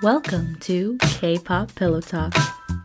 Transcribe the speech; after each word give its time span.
Welcome 0.00 0.54
to 0.60 0.96
K 1.00 1.38
pop 1.38 1.74
Pillow 1.74 2.00
Talk. 2.00 2.32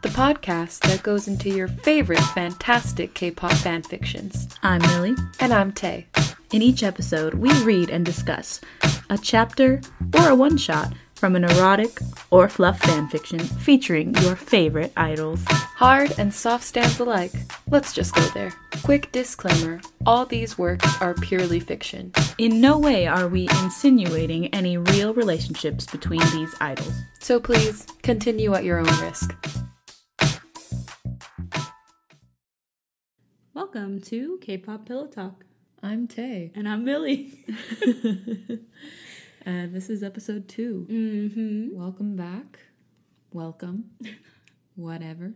the 0.01 0.09
podcast 0.09 0.79
that 0.79 1.01
goes 1.01 1.27
into 1.29 1.49
your 1.49 1.69
favorite 1.69 2.19
fantastic 2.19 3.13
K-pop 3.13 3.51
fanfictions. 3.51 4.53
I'm 4.63 4.81
Millie. 4.81 5.15
And 5.39 5.53
I'm 5.53 5.71
Tay. 5.71 6.07
In 6.51 6.61
each 6.61 6.83
episode, 6.83 7.35
we 7.35 7.53
read 7.63 7.89
and 7.89 8.05
discuss 8.05 8.59
a 9.09 9.17
chapter 9.17 9.79
or 10.13 10.29
a 10.29 10.35
one 10.35 10.57
shot 10.57 10.91
from 11.15 11.35
an 11.35 11.43
erotic 11.43 11.99
or 12.31 12.49
fluff 12.49 12.79
fanfiction 12.81 13.41
featuring 13.59 14.13
your 14.15 14.35
favorite 14.35 14.91
idols. 14.97 15.43
Hard 15.47 16.13
and 16.17 16.33
soft 16.33 16.63
stands 16.63 16.99
alike. 16.99 17.33
Let's 17.69 17.93
just 17.93 18.15
go 18.15 18.21
there. 18.33 18.51
Quick 18.83 19.11
disclaimer 19.11 19.81
all 20.05 20.25
these 20.25 20.57
works 20.57 21.01
are 21.01 21.13
purely 21.13 21.59
fiction. 21.59 22.11
In 22.37 22.59
no 22.59 22.77
way 22.77 23.07
are 23.07 23.27
we 23.27 23.47
insinuating 23.63 24.53
any 24.53 24.77
real 24.77 25.13
relationships 25.13 25.85
between 25.85 26.21
these 26.31 26.53
idols. 26.59 26.93
So 27.19 27.39
please 27.39 27.85
continue 28.01 28.53
at 28.53 28.63
your 28.63 28.79
own 28.79 29.01
risk. 29.01 29.33
Welcome 33.53 34.01
to 34.01 34.39
K 34.41 34.57
pop 34.57 34.85
Pillow 34.85 35.07
Talk. 35.07 35.45
I'm 35.81 36.07
Tay. 36.07 36.51
And 36.55 36.67
I'm 36.67 36.83
Millie. 36.85 37.33
And 39.45 39.73
this 39.73 39.89
is 39.89 40.03
episode 40.03 40.47
2 40.47 40.87
mm-hmm. 40.89 41.77
Welcome 41.77 42.15
back. 42.15 42.59
Welcome. 43.31 43.85
Whatever. 44.75 45.33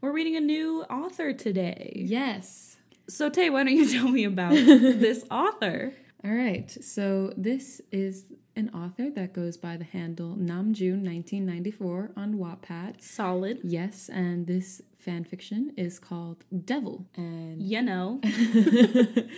We're 0.00 0.12
reading 0.12 0.36
a 0.36 0.40
new 0.40 0.82
author 0.84 1.32
today. 1.32 1.92
Yes. 1.94 2.76
So, 3.08 3.28
Tay, 3.28 3.50
why 3.50 3.64
don't 3.64 3.74
you 3.74 3.88
tell 3.92 4.08
me 4.08 4.24
about 4.24 4.52
this 4.54 5.24
author? 5.30 5.92
All 6.24 6.32
right. 6.32 6.70
So 6.82 7.32
this 7.36 7.80
is 7.92 8.32
an 8.56 8.70
author 8.70 9.10
that 9.10 9.32
goes 9.32 9.56
by 9.56 9.76
the 9.76 9.84
handle 9.84 10.36
Namjoon 10.36 11.04
1994 11.04 12.12
on 12.16 12.34
Wattpad. 12.34 13.00
Solid. 13.02 13.60
Yes, 13.62 14.08
and 14.08 14.46
this 14.46 14.80
fan 14.98 15.24
fiction 15.24 15.72
is 15.76 15.98
called 15.98 16.44
Devil, 16.64 17.04
and 17.16 17.60
You 17.60 17.82
know. 17.82 18.20
it 18.22 19.28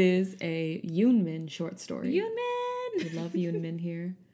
is 0.00 0.36
a 0.40 0.80
Yoonmin 0.84 1.50
short 1.50 1.78
story. 1.80 2.14
Yoonmin! 2.14 2.61
We 2.96 3.08
love 3.10 3.32
Yoonmin 3.32 3.80
here. 3.80 4.14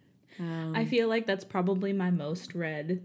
Um, 0.41 0.73
I 0.77 0.85
feel 0.85 1.09
like 1.09 1.27
that's 1.27 1.45
probably 1.45 1.93
my 1.93 2.13
most 2.13 2.55
read 2.55 3.03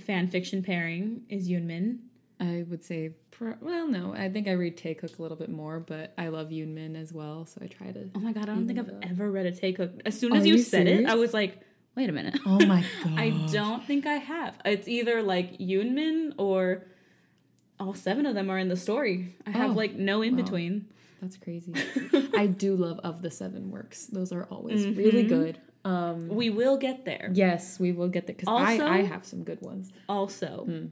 fan 0.00 0.28
fiction 0.28 0.62
pairing 0.62 1.22
is 1.28 1.46
Yoonmin. 1.46 1.98
I 2.40 2.64
would 2.70 2.82
say, 2.82 3.10
pro- 3.30 3.56
well, 3.60 3.86
no, 3.86 4.14
I 4.14 4.30
think 4.30 4.48
I 4.48 4.52
read 4.52 4.78
Tae 4.78 4.94
Taekook 4.94 5.18
a 5.18 5.22
little 5.22 5.36
bit 5.36 5.50
more, 5.50 5.78
but 5.78 6.14
I 6.16 6.28
love 6.28 6.48
Yoonmin 6.48 6.96
as 6.98 7.12
well, 7.12 7.44
so 7.44 7.60
I 7.62 7.66
try 7.66 7.92
to. 7.92 8.08
Oh 8.14 8.18
my 8.18 8.32
god, 8.32 8.44
I 8.44 8.54
don't 8.54 8.66
think 8.66 8.78
I've 8.78 8.86
though- 8.86 8.98
ever 9.02 9.30
read 9.30 9.44
a 9.44 9.52
Tae 9.52 9.74
Taekook. 9.74 10.00
As 10.06 10.18
soon 10.18 10.32
Are 10.32 10.36
as 10.38 10.46
you, 10.46 10.54
you 10.54 10.62
said 10.62 10.86
it, 10.86 11.04
I 11.04 11.16
was 11.16 11.34
like, 11.34 11.60
wait 11.96 12.08
a 12.08 12.12
minute. 12.12 12.38
Oh 12.46 12.64
my 12.64 12.82
god! 13.04 13.12
I 13.18 13.28
don't 13.52 13.84
think 13.84 14.06
I 14.06 14.14
have. 14.14 14.56
It's 14.64 14.88
either 14.88 15.22
like 15.22 15.58
Yoonmin 15.58 16.32
or 16.38 16.86
all 17.78 17.92
seven 17.92 18.24
of 18.24 18.34
them 18.34 18.48
are 18.48 18.58
in 18.58 18.68
the 18.68 18.76
story. 18.76 19.36
I 19.46 19.50
have 19.50 19.72
Oh, 19.72 19.74
like 19.74 19.96
no 19.96 20.22
in 20.22 20.34
wow. 20.36 20.38
That's 21.24 21.38
crazy. 21.38 21.72
I 22.36 22.46
do 22.46 22.76
love 22.76 23.00
of 23.02 23.22
the 23.22 23.30
seven 23.30 23.70
works; 23.70 24.06
those 24.06 24.30
are 24.30 24.44
always 24.44 24.86
really 24.86 25.22
good. 25.22 25.58
Um, 25.86 26.28
We 26.28 26.50
will 26.50 26.76
get 26.76 27.04
there. 27.04 27.30
yes, 27.34 27.80
we 27.80 27.92
will 27.92 28.08
get 28.08 28.26
there 28.26 28.36
because 28.36 28.48
I 28.48 28.78
I 28.98 29.02
have 29.02 29.24
some 29.24 29.42
good 29.42 29.60
ones. 29.62 29.90
Also, 30.08 30.64
Hmm. 30.66 30.86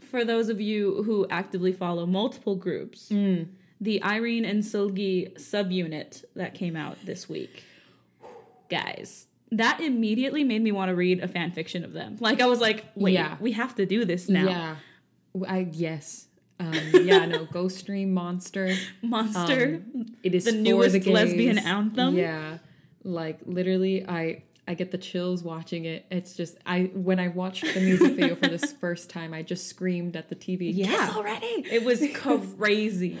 for 0.00 0.24
those 0.24 0.48
of 0.48 0.60
you 0.60 1.02
who 1.04 1.26
actively 1.30 1.72
follow 1.72 2.06
multiple 2.06 2.56
groups, 2.56 3.08
Hmm. 3.08 3.42
the 3.80 4.02
Irene 4.02 4.44
and 4.44 4.62
Seulgi 4.64 5.32
subunit 5.34 6.24
that 6.34 6.54
came 6.54 6.74
out 6.76 6.98
this 7.04 7.28
week, 7.28 7.62
guys, 8.68 9.26
that 9.50 9.80
immediately 9.80 10.44
made 10.44 10.62
me 10.62 10.72
want 10.72 10.88
to 10.88 10.94
read 10.96 11.20
a 11.20 11.28
fan 11.28 11.52
fiction 11.52 11.84
of 11.84 11.92
them. 11.92 12.16
Like 12.20 12.40
I 12.40 12.46
was 12.46 12.60
like, 12.60 12.84
wait, 12.94 13.14
Yeah. 13.14 13.36
we 13.40 13.52
have 13.52 13.74
to 13.76 13.86
do 13.86 14.04
this 14.04 14.28
now. 14.28 14.48
Yeah. 14.48 14.76
I 15.48 15.68
yes. 15.72 16.26
Um, 16.60 16.74
yeah, 17.04 17.24
no, 17.26 17.44
Ghost 17.46 17.78
Stream 17.78 18.12
Monster. 18.14 18.74
Monster. 19.02 19.82
Um, 19.94 20.06
it 20.22 20.34
is 20.34 20.44
The 20.44 20.52
newest 20.52 21.00
the 21.00 21.12
lesbian 21.12 21.58
anthem? 21.58 22.16
Yeah. 22.16 22.58
Like 23.04 23.40
literally 23.46 24.06
I 24.06 24.44
I 24.68 24.74
get 24.74 24.92
the 24.92 24.98
chills 24.98 25.42
watching 25.42 25.86
it. 25.86 26.06
It's 26.10 26.36
just 26.36 26.56
I 26.64 26.90
when 26.94 27.18
I 27.18 27.28
watched 27.28 27.64
the 27.74 27.80
music 27.80 28.12
video 28.16 28.36
for 28.36 28.46
this 28.46 28.72
first 28.72 29.10
time, 29.10 29.34
I 29.34 29.42
just 29.42 29.66
screamed 29.66 30.14
at 30.14 30.28
the 30.28 30.36
TV. 30.36 30.70
Yeah. 30.72 31.12
already. 31.16 31.66
it 31.70 31.84
was 31.84 32.00
crazy. 32.14 33.18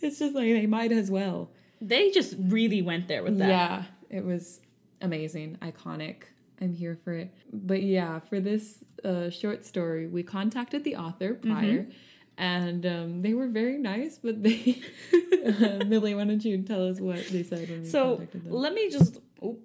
It's 0.00 0.18
just 0.18 0.34
like 0.34 0.46
they 0.46 0.66
might 0.66 0.92
as 0.92 1.10
well. 1.10 1.50
they 1.80 2.10
just 2.10 2.34
really 2.38 2.80
went 2.80 3.08
there 3.08 3.22
with 3.22 3.36
that. 3.38 3.48
Yeah, 3.48 3.82
it 4.08 4.24
was 4.24 4.60
amazing, 5.02 5.58
iconic. 5.60 6.24
I'm 6.60 6.72
here 6.72 6.96
for 7.04 7.12
it. 7.12 7.30
But 7.52 7.82
yeah, 7.82 8.20
for 8.20 8.40
this 8.40 8.84
uh, 9.04 9.28
short 9.28 9.66
story, 9.66 10.06
we 10.06 10.22
contacted 10.22 10.84
the 10.84 10.96
author 10.96 11.34
Mm-hmm. 11.34 11.90
And 12.36 12.84
um, 12.86 13.20
they 13.20 13.34
were 13.34 13.48
very 13.48 13.78
nice. 13.78 14.18
But 14.22 14.42
they, 14.42 14.80
uh, 15.12 15.84
Millie, 15.86 16.14
why 16.14 16.24
don't 16.24 16.44
you 16.44 16.62
tell 16.62 16.88
us 16.88 17.00
what 17.00 17.26
they 17.28 17.42
said 17.42 17.68
when 17.68 17.82
we 17.82 17.88
So 17.88 18.16
contacted 18.16 18.44
them? 18.44 18.52
let 18.52 18.74
me 18.74 18.90
just 18.90 19.18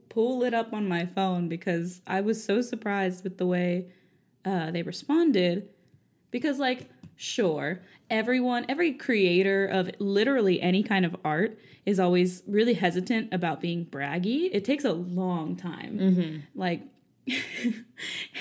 pull 0.10 0.44
it 0.44 0.54
up 0.54 0.74
on 0.74 0.88
my 0.88 1.06
phone 1.06 1.48
because 1.48 2.02
I 2.08 2.22
was 2.22 2.44
so 2.44 2.62
surprised 2.62 3.24
with 3.24 3.38
the 3.38 3.46
way 3.46 3.88
uh, 4.46 4.72
they 4.72 4.82
responded. 4.84 5.70
Because, 6.32 6.60
like, 6.60 6.90
sure, 7.16 7.82
everyone, 8.10 8.66
every 8.70 8.94
creator 8.94 9.66
of 9.66 9.90
literally 10.00 10.62
any 10.62 10.84
kind 10.84 11.06
of 11.06 11.16
art 11.26 11.58
is 11.86 12.00
always 12.00 12.44
really 12.46 12.76
hesitant 12.76 13.34
about 13.34 13.62
being 13.62 13.86
braggy. 13.86 14.50
It 14.52 14.64
takes 14.64 14.86
a 14.86 14.94
long 14.94 15.56
time. 15.56 16.44
Like, 16.54 16.84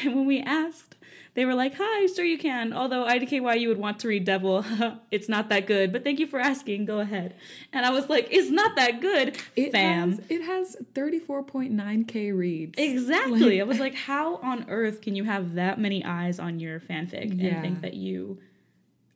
and 0.03 0.15
when 0.15 0.27
we 0.27 0.41
asked, 0.41 0.97
they 1.35 1.45
were 1.45 1.55
like, 1.55 1.75
"Hi, 1.79 2.07
sure 2.07 2.25
you 2.25 2.39
can." 2.39 2.73
Although 2.73 3.07
IDKY, 3.07 3.61
you 3.61 3.69
would 3.69 3.79
want 3.79 3.99
to 4.01 4.09
read 4.09 4.25
Devil. 4.25 4.65
it's 5.11 5.29
not 5.29 5.49
that 5.51 5.67
good, 5.67 5.93
but 5.93 6.03
thank 6.05 6.19
you 6.19 6.27
for 6.27 6.39
asking. 6.41 6.85
Go 6.85 6.99
ahead. 7.01 7.35
And 7.73 7.87
I 7.87 7.91
was 7.91 8.09
like, 8.09 8.29
"It's 8.31 8.51
not 8.51 8.77
that 8.77 9.01
good, 9.01 9.37
It 9.57 9.73
fam." 9.73 10.11
has 10.13 10.21
it 10.29 10.43
has 10.43 10.77
34.9k 10.95 12.37
reads. 12.37 12.75
Exactly. 12.79 13.61
I 13.61 13.65
was 13.65 13.79
like, 13.79 13.95
how 13.95 14.37
on 14.37 14.67
earth 14.69 15.01
can 15.01 15.15
you 15.15 15.25
have 15.25 15.55
that 15.55 15.79
many 15.79 16.05
eyes 16.05 16.39
on 16.39 16.61
your 16.61 16.81
fanfic 16.81 17.41
Yeah. 17.41 17.49
and 17.55 17.63
think 17.63 17.81
that 17.83 17.95
you 17.95 18.39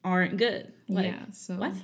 aren't 0.04 0.36
good? 0.36 0.72
Like, 0.88 1.06
yeah. 1.06 1.24
So 1.32 1.56
what? 1.56 1.74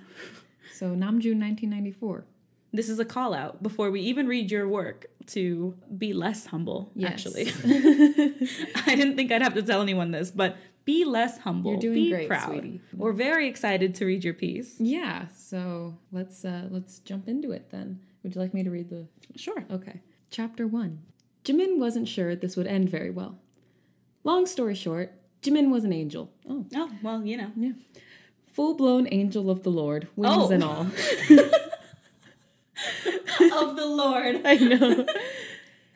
So 0.74 0.86
Namjoon 0.90 1.38
1994. 1.40 2.24
This 2.72 2.88
is 2.88 2.98
a 2.98 3.04
call 3.04 3.32
out 3.34 3.62
before 3.62 3.90
we 3.90 4.00
even 4.02 4.26
read 4.28 4.50
your 4.50 4.68
work 4.68 5.06
to 5.28 5.74
be 5.96 6.12
less 6.12 6.46
humble, 6.46 6.90
Yes. 6.94 7.12
actually. 7.12 7.46
I 8.86 8.94
didn't 8.94 9.16
think 9.16 9.32
I'd 9.32 9.42
have 9.42 9.54
to 9.54 9.62
tell 9.62 9.80
anyone 9.82 10.10
this, 10.10 10.30
but 10.30 10.56
be 10.84 11.04
less 11.04 11.38
humble. 11.38 11.72
You're 11.72 11.80
doing 11.80 11.94
be 11.94 12.10
great, 12.10 12.28
proud. 12.28 12.48
sweetie. 12.50 12.80
We're 12.94 13.12
very 13.12 13.48
excited 13.48 13.94
to 13.96 14.06
read 14.06 14.24
your 14.24 14.34
piece. 14.34 14.76
Yeah. 14.78 15.28
So 15.28 15.96
let's 16.12 16.44
uh, 16.44 16.68
let's 16.70 16.98
jump 17.00 17.28
into 17.28 17.52
it 17.52 17.70
then. 17.70 18.00
Would 18.22 18.34
you 18.34 18.40
like 18.40 18.52
me 18.54 18.62
to 18.64 18.70
read 18.70 18.88
the 18.90 19.06
Sure. 19.36 19.64
Okay. 19.70 20.00
Chapter 20.30 20.66
1. 20.66 20.98
Jimin 21.44 21.78
wasn't 21.78 22.08
sure 22.08 22.34
this 22.36 22.56
would 22.56 22.66
end 22.66 22.90
very 22.90 23.10
well. 23.10 23.38
Long 24.24 24.46
story 24.46 24.74
short, 24.74 25.12
Jimin 25.42 25.70
was 25.70 25.84
an 25.84 25.92
angel. 25.92 26.30
Oh. 26.48 26.66
Oh, 26.74 26.90
well, 27.02 27.24
you 27.24 27.36
know. 27.36 27.50
Yeah. 27.56 27.72
Full 28.52 28.74
blown 28.74 29.08
angel 29.12 29.50
of 29.50 29.62
the 29.62 29.70
Lord, 29.70 30.08
wings 30.16 30.34
Oh. 30.36 30.50
and 30.50 30.64
all. 30.64 30.86
Lord. 33.88 34.42
I 34.44 34.56
know. 34.56 35.06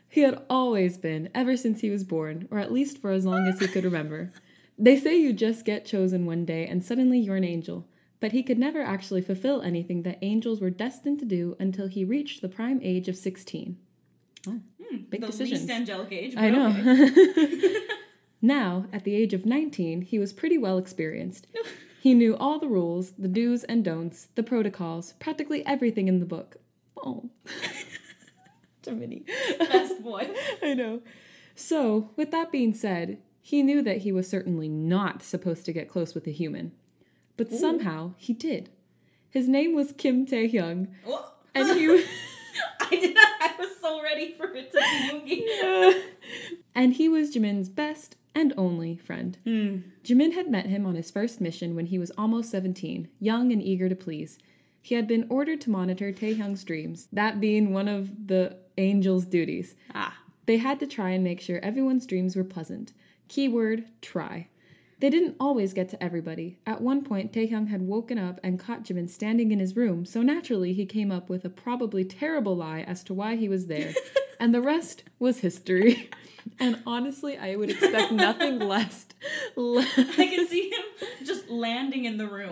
He 0.09 0.21
had 0.21 0.43
always 0.51 0.99
been, 0.99 1.31
ever 1.35 1.57
since 1.57 1.81
he 1.81 1.89
was 1.89 2.05
born, 2.05 2.47
or 2.51 2.59
at 2.59 2.73
least 2.73 2.99
for 2.99 3.13
as 3.13 3.25
long 3.25 3.47
as 3.47 3.61
he 3.61 3.67
could 3.67 3.85
remember. 3.85 4.31
They 4.79 4.97
say 4.97 5.17
you 5.17 5.33
just 5.33 5.65
get 5.65 5.87
chosen 5.87 6.27
one 6.27 6.45
day 6.45 6.67
and 6.67 6.85
suddenly 6.85 7.19
you're 7.19 7.37
an 7.37 7.45
angel, 7.45 7.87
but 8.21 8.33
he 8.33 8.43
could 8.43 8.59
never 8.59 8.83
actually 8.83 9.23
fulfill 9.23 9.63
anything 9.63 10.03
that 10.03 10.19
angels 10.21 10.61
were 10.61 10.71
destined 10.71 11.19
to 11.21 11.25
do 11.25 11.57
until 11.59 11.87
he 11.87 12.05
reached 12.05 12.43
the 12.43 12.49
prime 12.49 12.81
age 12.83 13.09
of 13.09 13.17
16. 13.17 13.79
Oh, 14.47 14.61
hmm, 14.83 14.97
big 15.09 15.21
the 15.21 15.29
decisions. 15.29 15.63
least 15.63 15.73
angelic 15.73 16.13
age. 16.13 16.35
I 16.37 16.51
know. 16.51 16.69
okay. 16.69 17.87
now, 18.43 18.87
at 18.93 19.05
the 19.05 19.15
age 19.15 19.33
of 19.33 19.47
19, 19.47 20.03
he 20.03 20.19
was 20.19 20.33
pretty 20.33 20.59
well 20.59 20.79
experienced. 20.79 21.47
He 22.03 22.15
knew 22.15 22.37
all 22.37 22.59
the 22.59 22.69
rules, 22.69 23.13
the 23.13 23.29
do's 23.29 23.65
and 23.65 23.85
don'ts, 23.85 24.29
the 24.35 24.43
protocols, 24.43 25.15
practically 25.21 25.65
everything 25.65 26.09
in 26.09 26.19
the 26.19 26.27
book. 26.27 26.57
Oh. 27.05 27.31
Jiminy. 28.85 29.25
Best 29.59 30.03
boy. 30.03 30.29
I 30.63 30.75
know. 30.75 31.03
So, 31.55 32.11
with 32.17 32.31
that 32.31 32.51
being 32.51 32.75
said, 32.75 33.19
he 33.41 33.63
knew 33.63 33.83
that 33.83 33.99
he 33.99 34.13
was 34.13 34.29
certainly 34.29 34.69
not 34.69 35.23
supposed 35.23 35.65
to 35.67 35.73
get 35.73 35.89
close 35.89 36.15
with 36.15 36.27
a 36.27 36.31
human. 36.33 36.73
But 37.37 37.53
somehow 37.53 38.15
he 38.17 38.33
did. 38.33 38.71
His 39.31 39.49
name 39.49 39.75
was 39.75 39.93
Kim 39.93 40.27
Tae 40.27 40.49
Hyung, 40.51 40.89
and 41.55 41.79
he 41.79 41.89
was. 41.89 42.05
I 42.81 42.91
did 42.91 43.15
not. 43.15 43.29
I 43.41 43.55
was 43.59 43.71
so 43.81 44.03
ready 44.03 44.35
for 44.37 44.47
it 44.55 44.71
to 44.73 44.79
be 45.27 45.47
Yoongi. 45.47 46.03
and 46.75 46.93
he 46.95 47.09
was 47.09 47.35
Jimin's 47.35 47.69
best 47.71 48.17
and 48.35 48.53
only 48.57 48.97
friend. 48.97 49.39
Hmm. 49.45 49.77
Jimin 50.05 50.35
had 50.35 50.51
met 50.51 50.67
him 50.67 50.85
on 50.87 50.95
his 50.95 51.11
first 51.11 51.41
mission 51.41 51.75
when 51.75 51.87
he 51.87 51.99
was 51.99 52.11
almost 52.19 52.51
17, 52.51 53.09
young 53.21 53.53
and 53.53 53.63
eager 53.63 53.89
to 53.89 53.97
please. 53.97 54.39
He 54.83 54.97
had 54.97 55.07
been 55.07 55.27
ordered 55.31 55.61
to 55.63 55.71
monitor 55.71 56.13
Taehyung's 56.13 56.65
dreams, 56.65 57.09
that 57.13 57.41
being 57.41 57.73
one 57.73 57.87
of 57.87 58.27
the 58.27 58.57
angel's 58.77 59.25
duties. 59.25 59.77
Ah. 59.95 60.19
They 60.47 60.57
had 60.57 60.81
to 60.81 60.87
try 60.87 61.11
and 61.11 61.23
make 61.23 61.41
sure 61.41 61.61
everyone's 61.61 62.05
dreams 62.05 62.35
were 62.35 62.45
pleasant. 62.45 62.93
Keyword 63.29 63.85
try. 64.03 64.49
They 64.99 65.09
didn't 65.11 65.37
always 65.41 65.73
get 65.73 65.89
to 65.91 66.03
everybody. 66.03 66.59
At 66.67 66.81
one 66.81 67.03
point, 67.03 67.33
Taehyung 67.33 67.69
had 67.69 67.83
woken 67.83 68.19
up 68.19 68.39
and 68.43 68.59
caught 68.59 68.85
Jimin 68.85 69.09
standing 69.09 69.51
in 69.51 69.59
his 69.59 69.77
room, 69.77 70.05
so 70.05 70.23
naturally 70.23 70.73
he 70.73 70.87
came 70.87 71.11
up 71.11 71.29
with 71.29 71.45
a 71.45 71.51
probably 71.51 72.05
terrible 72.05 72.57
lie 72.57 72.81
as 72.81 73.03
to 73.05 73.15
why 73.15 73.37
he 73.37 73.49
was 73.49 73.67
there. 73.67 73.95
and 74.43 74.53
the 74.55 74.61
rest 74.61 75.05
was 75.19 75.39
history. 75.41 76.11
And 76.59 76.83
honestly, 76.87 77.39
I 77.39 77.55
would 77.55 77.71
expect 77.71 78.11
nothing 78.11 78.59
less. 78.75 79.07
le- 79.57 79.81
I 79.81 80.27
can 80.27 80.47
see 80.49 80.71
him 80.71 80.83
just 81.25 81.49
landing 81.49 82.05
in 82.05 82.17
the 82.19 82.27
room, 82.27 82.51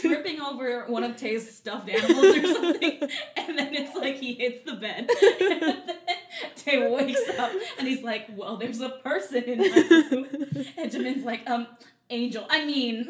tripping 0.00 0.40
over 0.40 0.86
one 0.86 1.02
of 1.02 1.16
Tae's 1.16 1.52
stuffed 1.56 1.88
animals 1.88 2.36
or 2.36 2.46
something, 2.46 3.00
and 3.36 3.58
then 3.58 3.74
it's 3.74 3.96
like 3.96 4.16
he 4.18 4.34
hits 4.34 4.64
the 4.64 4.74
bed. 4.76 5.10
And 5.40 5.62
then 5.62 5.82
Tay 6.56 6.88
wakes 6.94 7.28
up 7.36 7.50
and 7.78 7.88
he's 7.88 8.02
like, 8.04 8.26
Well, 8.36 8.56
there's 8.58 8.80
a 8.80 8.90
person 8.90 9.42
in 9.42 9.58
my 9.58 9.80
room. 10.10 10.26
And 10.78 10.90
Jimin's 10.92 11.24
like, 11.24 11.42
um, 11.50 11.66
angel. 12.10 12.46
I 12.48 12.64
mean 12.64 13.08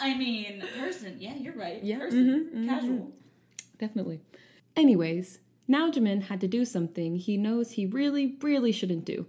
I 0.00 0.16
mean 0.16 0.64
person. 0.80 1.16
Yeah, 1.20 1.34
you're 1.36 1.54
right. 1.56 1.84
Yeah, 1.84 1.98
Person. 1.98 2.24
mhm, 2.54 2.58
mhm. 2.64 2.68
Casual. 2.68 3.12
Definitely. 3.78 4.20
Anyways, 4.76 5.40
now 5.68 5.90
Jimin 5.90 6.22
had 6.24 6.40
to 6.40 6.48
do 6.48 6.64
something 6.64 7.16
he 7.16 7.36
knows 7.36 7.72
he 7.72 7.86
really, 7.86 8.36
really 8.42 8.72
shouldn't 8.72 9.04
do. 9.04 9.26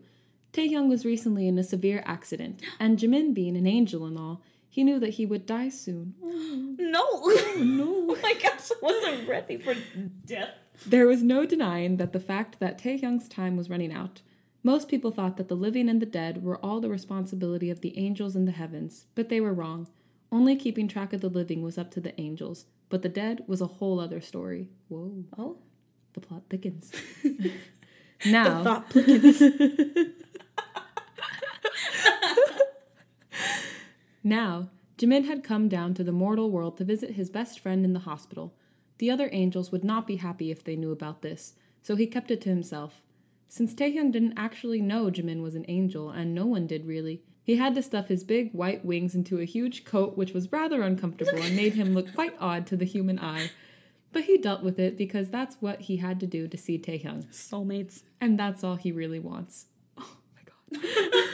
Taehyung 0.53 0.89
was 0.89 1.05
recently 1.05 1.47
in 1.47 1.59
a 1.59 1.63
severe 1.63 2.01
accident, 2.05 2.61
and 2.79 2.97
Jimin 2.97 3.33
being 3.35 3.55
an 3.55 3.67
angel 3.67 4.05
and 4.05 4.17
all, 4.17 4.41
he 4.67 4.83
knew 4.83 4.99
that 4.99 5.15
he 5.15 5.25
would 5.25 5.45
die 5.45 5.69
soon. 5.69 6.15
No. 6.79 7.05
Oh, 7.21 7.55
no. 7.59 7.95
Oh 8.11 8.17
my 8.23 8.33
gosh, 8.33 8.71
I 8.71 8.75
wasn't 8.81 9.29
ready 9.29 9.57
for 9.57 9.75
death. 10.25 10.49
There 10.85 11.05
was 11.05 11.21
no 11.21 11.45
denying 11.45 11.97
that 11.97 12.13
the 12.13 12.19
fact 12.19 12.59
that 12.59 12.81
Taehyung's 12.81 13.27
time 13.27 13.55
was 13.55 13.69
running 13.69 13.93
out. 13.93 14.21
Most 14.63 14.87
people 14.89 15.11
thought 15.11 15.37
that 15.37 15.47
the 15.47 15.55
living 15.55 15.87
and 15.89 16.01
the 16.01 16.05
dead 16.07 16.43
were 16.43 16.57
all 16.65 16.79
the 16.81 16.89
responsibility 16.89 17.69
of 17.69 17.81
the 17.81 17.97
angels 17.97 18.35
in 18.35 18.45
the 18.45 18.51
heavens, 18.51 19.05
but 19.13 19.29
they 19.29 19.39
were 19.39 19.53
wrong. 19.53 19.87
Only 20.31 20.55
keeping 20.55 20.87
track 20.87 21.13
of 21.13 21.21
the 21.21 21.29
living 21.29 21.61
was 21.61 21.77
up 21.77 21.91
to 21.91 21.99
the 22.01 22.19
angels, 22.19 22.65
but 22.89 23.01
the 23.03 23.09
dead 23.09 23.43
was 23.47 23.61
a 23.61 23.67
whole 23.77 23.99
other 23.99 24.21
story. 24.21 24.69
Whoa, 24.87 25.25
Oh. 25.37 25.57
The 26.19 26.27
plot 26.27 26.43
thickens. 26.49 26.91
now, 28.25 28.63
Thought 28.63 28.89
plickens. 28.89 29.41
Now, 34.21 34.69
Jimin 34.97 35.25
had 35.25 35.45
come 35.45 35.69
down 35.69 35.93
to 35.93 36.03
the 36.03 36.11
mortal 36.11 36.51
world 36.51 36.77
to 36.77 36.83
visit 36.83 37.11
his 37.11 37.29
best 37.29 37.59
friend 37.59 37.85
in 37.85 37.93
the 37.93 37.99
hospital. 37.99 38.53
The 38.97 39.09
other 39.09 39.29
angels 39.31 39.71
would 39.71 39.83
not 39.83 40.05
be 40.05 40.17
happy 40.17 40.51
if 40.51 40.63
they 40.63 40.75
knew 40.75 40.91
about 40.91 41.21
this, 41.21 41.53
so 41.81 41.95
he 41.95 42.05
kept 42.05 42.29
it 42.29 42.41
to 42.41 42.49
himself. 42.49 43.01
Since 43.47 43.73
Taehyung 43.73 44.11
didn't 44.11 44.37
actually 44.37 44.81
know 44.81 45.05
Jimin 45.05 45.41
was 45.41 45.55
an 45.55 45.65
angel, 45.69 46.09
and 46.09 46.35
no 46.35 46.45
one 46.45 46.67
did 46.67 46.85
really, 46.85 47.23
he 47.43 47.55
had 47.55 47.73
to 47.75 47.81
stuff 47.81 48.09
his 48.09 48.23
big 48.23 48.53
white 48.53 48.85
wings 48.85 49.15
into 49.15 49.39
a 49.39 49.45
huge 49.45 49.85
coat 49.85 50.17
which 50.17 50.33
was 50.33 50.51
rather 50.51 50.83
uncomfortable 50.83 51.41
and 51.41 51.55
made 51.55 51.73
him 51.73 51.95
look 51.95 52.13
quite 52.13 52.35
odd 52.39 52.67
to 52.67 52.77
the 52.77 52.85
human 52.85 53.17
eye. 53.17 53.49
But 54.11 54.23
he 54.23 54.37
dealt 54.37 54.63
with 54.63 54.79
it 54.79 54.97
because 54.97 55.29
that's 55.29 55.57
what 55.59 55.81
he 55.81 55.97
had 55.97 56.19
to 56.21 56.27
do 56.27 56.47
to 56.47 56.57
see 56.57 56.79
Taehyung, 56.79 57.27
Soulmates. 57.31 58.03
and 58.19 58.39
that's 58.39 58.63
all 58.63 58.75
he 58.75 58.91
really 58.91 59.19
wants. 59.19 59.67
Oh 59.97 60.17
my 60.35 60.41
god. 60.81 60.83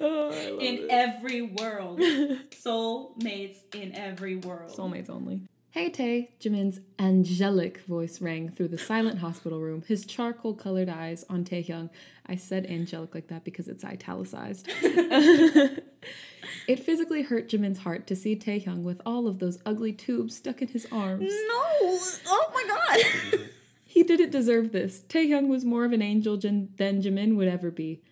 oh, 0.00 0.30
I 0.32 0.50
love 0.50 0.60
in 0.60 0.74
it. 0.74 0.86
every 0.90 1.42
world. 1.42 1.98
Soulmates 2.00 3.58
in 3.74 3.94
every 3.94 4.36
world. 4.36 4.72
Soulmates 4.72 5.08
only. 5.10 5.42
Hey 5.70 5.90
Tay, 5.90 6.30
Jimin's 6.40 6.80
angelic 7.00 7.80
voice 7.84 8.20
rang 8.20 8.48
through 8.48 8.68
the 8.68 8.78
silent 8.78 9.18
hospital 9.18 9.60
room, 9.60 9.82
his 9.86 10.04
charcoal 10.06 10.54
colored 10.54 10.88
eyes 10.88 11.24
on 11.28 11.44
Taehyung. 11.44 11.90
I 12.26 12.36
said 12.36 12.66
angelic 12.66 13.14
like 13.14 13.28
that 13.28 13.44
because 13.44 13.68
it's 13.68 13.84
italicized. 13.84 14.68
it 14.82 16.80
physically 16.80 17.22
hurt 17.22 17.48
Jimin's 17.48 17.80
heart 17.80 18.06
to 18.06 18.16
see 18.16 18.34
Taehyung 18.36 18.82
with 18.82 19.00
all 19.04 19.26
of 19.26 19.38
those 19.38 19.58
ugly 19.66 19.92
tubes 19.92 20.36
stuck 20.36 20.62
in 20.62 20.68
his 20.68 20.86
arms. 20.90 21.30
No! 21.30 21.98
Oh 22.26 22.50
my 22.52 22.64
god! 22.66 23.40
He 23.86 24.02
didn't 24.02 24.30
deserve 24.30 24.72
this. 24.72 25.02
Taehyung 25.08 25.46
was 25.46 25.64
more 25.64 25.84
of 25.84 25.92
an 25.92 26.02
angel 26.02 26.36
than 26.36 26.68
Jimin 26.76 27.36
would 27.36 27.46
ever 27.46 27.70
be. 27.70 28.02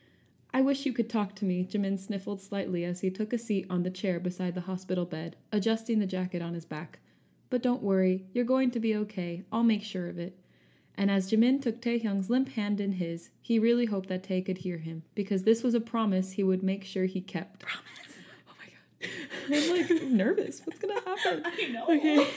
I 0.54 0.60
wish 0.60 0.86
you 0.86 0.92
could 0.92 1.10
talk 1.10 1.34
to 1.34 1.44
me, 1.44 1.64
Jimin 1.64 1.98
sniffled 1.98 2.40
slightly 2.40 2.84
as 2.84 3.00
he 3.00 3.10
took 3.10 3.32
a 3.32 3.38
seat 3.38 3.66
on 3.68 3.82
the 3.82 3.90
chair 3.90 4.20
beside 4.20 4.54
the 4.54 4.60
hospital 4.60 5.04
bed, 5.04 5.34
adjusting 5.50 5.98
the 5.98 6.06
jacket 6.06 6.40
on 6.40 6.54
his 6.54 6.64
back. 6.64 7.00
But 7.50 7.64
don't 7.64 7.82
worry, 7.82 8.26
you're 8.32 8.44
going 8.44 8.70
to 8.70 8.78
be 8.78 8.94
okay. 8.94 9.42
I'll 9.50 9.64
make 9.64 9.82
sure 9.82 10.08
of 10.08 10.20
it. 10.20 10.38
And 10.96 11.10
as 11.10 11.30
Jimin 11.30 11.62
took 11.62 11.80
Taehyung's 11.80 12.28
limp 12.28 12.50
hand 12.50 12.80
in 12.80 12.92
his, 12.92 13.30
he 13.40 13.58
really 13.58 13.86
hoped 13.86 14.08
that 14.08 14.24
Tae 14.24 14.42
could 14.42 14.58
hear 14.58 14.78
him, 14.78 15.02
because 15.14 15.44
this 15.44 15.62
was 15.62 15.74
a 15.74 15.80
promise 15.80 16.32
he 16.32 16.42
would 16.42 16.62
make 16.62 16.84
sure 16.84 17.06
he 17.06 17.20
kept. 17.20 17.60
Promise. 17.60 17.88
Oh 18.48 18.54
my 18.58 19.58
god. 19.58 19.88
I'm 19.90 20.00
like 20.00 20.02
nervous. 20.04 20.62
What's 20.64 20.78
gonna 20.78 21.00
happen? 21.00 21.42
I 21.46 21.68
know. 21.68 21.86
Okay. 21.88 22.30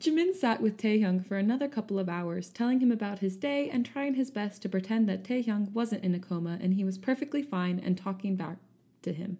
Jimin 0.00 0.34
sat 0.34 0.62
with 0.62 0.76
Taehyung 0.76 1.26
for 1.26 1.36
another 1.36 1.68
couple 1.68 1.98
of 1.98 2.08
hours, 2.08 2.50
telling 2.50 2.80
him 2.80 2.92
about 2.92 3.18
his 3.18 3.36
day 3.36 3.68
and 3.68 3.84
trying 3.84 4.14
his 4.14 4.30
best 4.30 4.62
to 4.62 4.68
pretend 4.68 5.08
that 5.08 5.24
Taehyung 5.24 5.72
wasn't 5.72 6.04
in 6.04 6.14
a 6.14 6.18
coma 6.18 6.58
and 6.60 6.74
he 6.74 6.84
was 6.84 6.98
perfectly 6.98 7.42
fine 7.42 7.80
and 7.82 7.98
talking 7.98 8.36
back 8.36 8.58
to 9.02 9.12
him. 9.12 9.38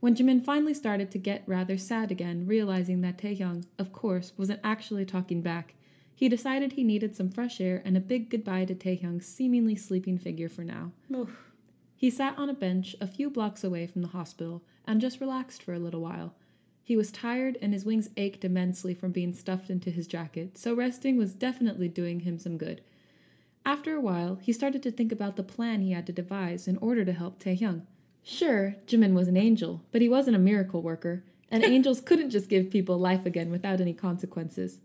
When 0.00 0.14
Jimin 0.14 0.44
finally 0.44 0.74
started 0.74 1.10
to 1.10 1.18
get 1.18 1.42
rather 1.46 1.76
sad 1.76 2.10
again, 2.10 2.46
realizing 2.46 3.00
that 3.02 3.18
Taehyung, 3.18 3.66
of 3.78 3.92
course, 3.92 4.32
wasn't 4.36 4.60
actually 4.64 5.04
talking 5.04 5.42
back, 5.42 5.74
he 6.18 6.28
decided 6.28 6.72
he 6.72 6.82
needed 6.82 7.14
some 7.14 7.30
fresh 7.30 7.60
air 7.60 7.80
and 7.84 7.96
a 7.96 8.00
big 8.00 8.28
goodbye 8.28 8.64
to 8.64 8.74
Taehyung's 8.74 9.24
seemingly 9.24 9.76
sleeping 9.76 10.18
figure 10.18 10.48
for 10.48 10.64
now. 10.64 10.90
Oof. 11.14 11.52
He 11.96 12.10
sat 12.10 12.36
on 12.36 12.50
a 12.50 12.54
bench 12.54 12.96
a 13.00 13.06
few 13.06 13.30
blocks 13.30 13.62
away 13.62 13.86
from 13.86 14.02
the 14.02 14.08
hospital 14.08 14.64
and 14.84 15.00
just 15.00 15.20
relaxed 15.20 15.62
for 15.62 15.74
a 15.74 15.78
little 15.78 16.00
while. 16.00 16.34
He 16.82 16.96
was 16.96 17.12
tired 17.12 17.56
and 17.62 17.72
his 17.72 17.84
wings 17.84 18.10
ached 18.16 18.44
immensely 18.44 18.94
from 18.94 19.12
being 19.12 19.32
stuffed 19.32 19.70
into 19.70 19.92
his 19.92 20.08
jacket, 20.08 20.58
so 20.58 20.74
resting 20.74 21.18
was 21.18 21.34
definitely 21.34 21.86
doing 21.86 22.20
him 22.20 22.36
some 22.36 22.58
good. 22.58 22.80
After 23.64 23.94
a 23.94 24.00
while, 24.00 24.40
he 24.42 24.52
started 24.52 24.82
to 24.82 24.90
think 24.90 25.12
about 25.12 25.36
the 25.36 25.44
plan 25.44 25.82
he 25.82 25.92
had 25.92 26.06
to 26.08 26.12
devise 26.12 26.66
in 26.66 26.78
order 26.78 27.04
to 27.04 27.12
help 27.12 27.38
Taehyung. 27.38 27.82
Sure, 28.24 28.74
Jimin 28.88 29.12
was 29.12 29.28
an 29.28 29.36
angel, 29.36 29.84
but 29.92 30.02
he 30.02 30.08
wasn't 30.08 30.34
a 30.34 30.40
miracle 30.40 30.82
worker, 30.82 31.22
and 31.48 31.62
angels 31.64 32.00
couldn't 32.00 32.30
just 32.30 32.48
give 32.48 32.70
people 32.70 32.98
life 32.98 33.24
again 33.24 33.52
without 33.52 33.80
any 33.80 33.94
consequences. 33.94 34.78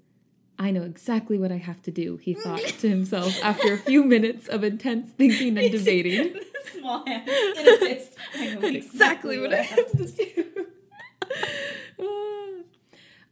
I 0.59 0.71
know 0.71 0.83
exactly 0.83 1.37
what 1.37 1.51
I 1.51 1.57
have 1.57 1.81
to 1.83 1.91
do, 1.91 2.17
he 2.17 2.33
thought 2.33 2.59
to 2.59 2.89
himself 2.89 3.33
after 3.43 3.73
a 3.73 3.77
few 3.77 4.03
minutes 4.03 4.47
of 4.47 4.63
intense 4.63 5.11
thinking 5.11 5.57
and 5.57 5.71
debating. 5.77 6.35
Small 6.79 7.05
hand 7.05 7.27
in 7.27 7.67
a 7.67 7.77
fist. 7.77 8.15
I 8.35 8.53
know 8.53 8.67
exactly 8.67 9.39
what 9.39 9.53
I 9.53 9.61
have 9.61 9.91
to 9.91 10.05
do. 10.05 10.45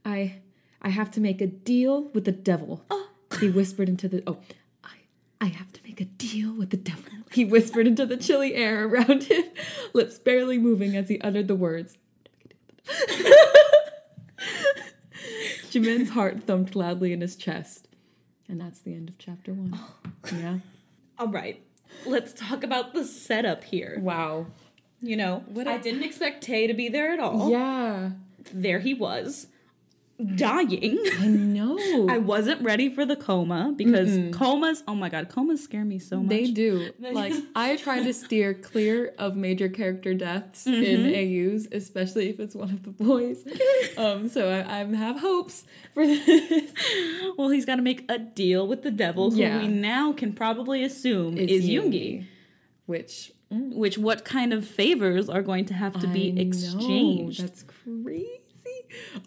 I 0.03 0.41
I 0.81 0.89
have 0.89 1.11
to 1.11 1.21
make 1.21 1.41
a 1.41 1.47
deal 1.47 2.09
with 2.13 2.25
the 2.25 2.31
devil. 2.31 2.83
Oh. 2.89 3.07
He 3.39 3.49
whispered 3.49 3.87
into 3.87 4.07
the 4.07 4.23
oh 4.25 4.39
I 4.83 4.95
I 5.39 5.45
have 5.45 5.71
to 5.73 5.81
make 5.83 6.01
a 6.01 6.05
deal 6.05 6.53
with 6.53 6.71
the 6.71 6.77
devil. 6.77 7.03
He 7.31 7.45
whispered 7.45 7.87
into 7.87 8.05
the 8.05 8.17
chilly 8.17 8.55
air 8.55 8.87
around 8.87 9.23
him, 9.23 9.43
lips 9.93 10.17
barely 10.17 10.57
moving 10.57 10.97
as 10.97 11.07
he 11.07 11.21
uttered 11.21 11.47
the 11.47 11.55
words. 11.55 11.97
Jimin's 15.71 16.09
heart 16.11 16.43
thumped 16.43 16.75
loudly 16.75 17.13
in 17.13 17.21
his 17.21 17.35
chest. 17.35 17.87
And 18.47 18.59
that's 18.59 18.79
the 18.81 18.93
end 18.93 19.09
of 19.09 19.17
chapter 19.17 19.53
one. 19.53 19.77
Yeah. 20.31 20.59
All 21.17 21.27
right. 21.29 21.61
Let's 22.05 22.31
talk 22.33 22.63
about 22.63 22.93
the 22.93 23.03
setup 23.05 23.63
here. 23.63 23.97
Wow. 23.99 24.45
You 25.01 25.15
know, 25.17 25.43
What 25.47 25.67
I 25.67 25.75
a- 25.75 25.81
didn't 25.81 26.03
expect 26.03 26.43
Tae 26.43 26.67
to 26.67 26.73
be 26.75 26.87
there 26.89 27.11
at 27.11 27.19
all. 27.19 27.49
Yeah. 27.49 28.11
There 28.53 28.79
he 28.79 28.93
was, 28.93 29.47
dying. 30.35 30.99
I 31.19 31.27
know. 31.27 31.77
I 32.09 32.17
wasn't 32.17 32.61
ready 32.61 32.89
for 32.93 33.05
the 33.05 33.15
coma 33.15 33.73
because 33.75 34.35
comas, 34.35 34.83
oh 34.87 34.95
my 34.95 35.09
god, 35.09 35.29
comas 35.29 35.63
scare 35.63 35.85
me 35.85 35.99
so 35.99 36.21
much. 36.21 36.29
They 36.31 36.51
do. 36.51 36.91
Like 36.99 37.33
I 37.55 37.75
try 37.77 38.03
to 38.03 38.13
steer 38.13 38.53
clear 38.53 39.13
of 39.17 39.35
major 39.35 39.69
character 39.69 40.13
deaths 40.13 40.65
in 40.67 41.05
AUs, 41.07 41.67
especially 41.71 42.29
if 42.29 42.39
it's 42.39 42.55
one 42.55 42.69
of 42.69 42.83
the 42.83 42.91
boys. 42.91 43.43
Um, 43.97 44.29
so 44.29 44.49
I, 44.49 44.79
I 44.81 44.85
have 44.95 45.19
hopes 45.19 45.65
for 45.93 46.05
this. 46.07 46.71
Well, 47.37 47.49
he's 47.49 47.65
got 47.65 47.75
to 47.75 47.81
make 47.81 48.09
a 48.09 48.17
deal 48.17 48.65
with 48.67 48.83
the 48.83 48.91
devil, 48.91 49.31
who 49.31 49.37
Yeah. 49.37 49.59
we 49.59 49.67
now 49.67 50.13
can 50.13 50.33
probably 50.33 50.83
assume 50.83 51.37
is, 51.37 51.67
Yoongi, 51.67 52.25
which 52.85 53.31
Which, 53.49 53.97
what 53.97 54.23
kind 54.23 54.53
of 54.53 54.65
favors 54.65 55.29
are 55.29 55.41
going 55.41 55.65
to 55.65 55.73
have 55.73 55.99
to 55.99 56.07
be 56.07 56.29
I 56.29 56.31
know, 56.31 56.41
exchanged? 56.41 57.43
That's 57.43 57.63
crazy. 57.63 58.40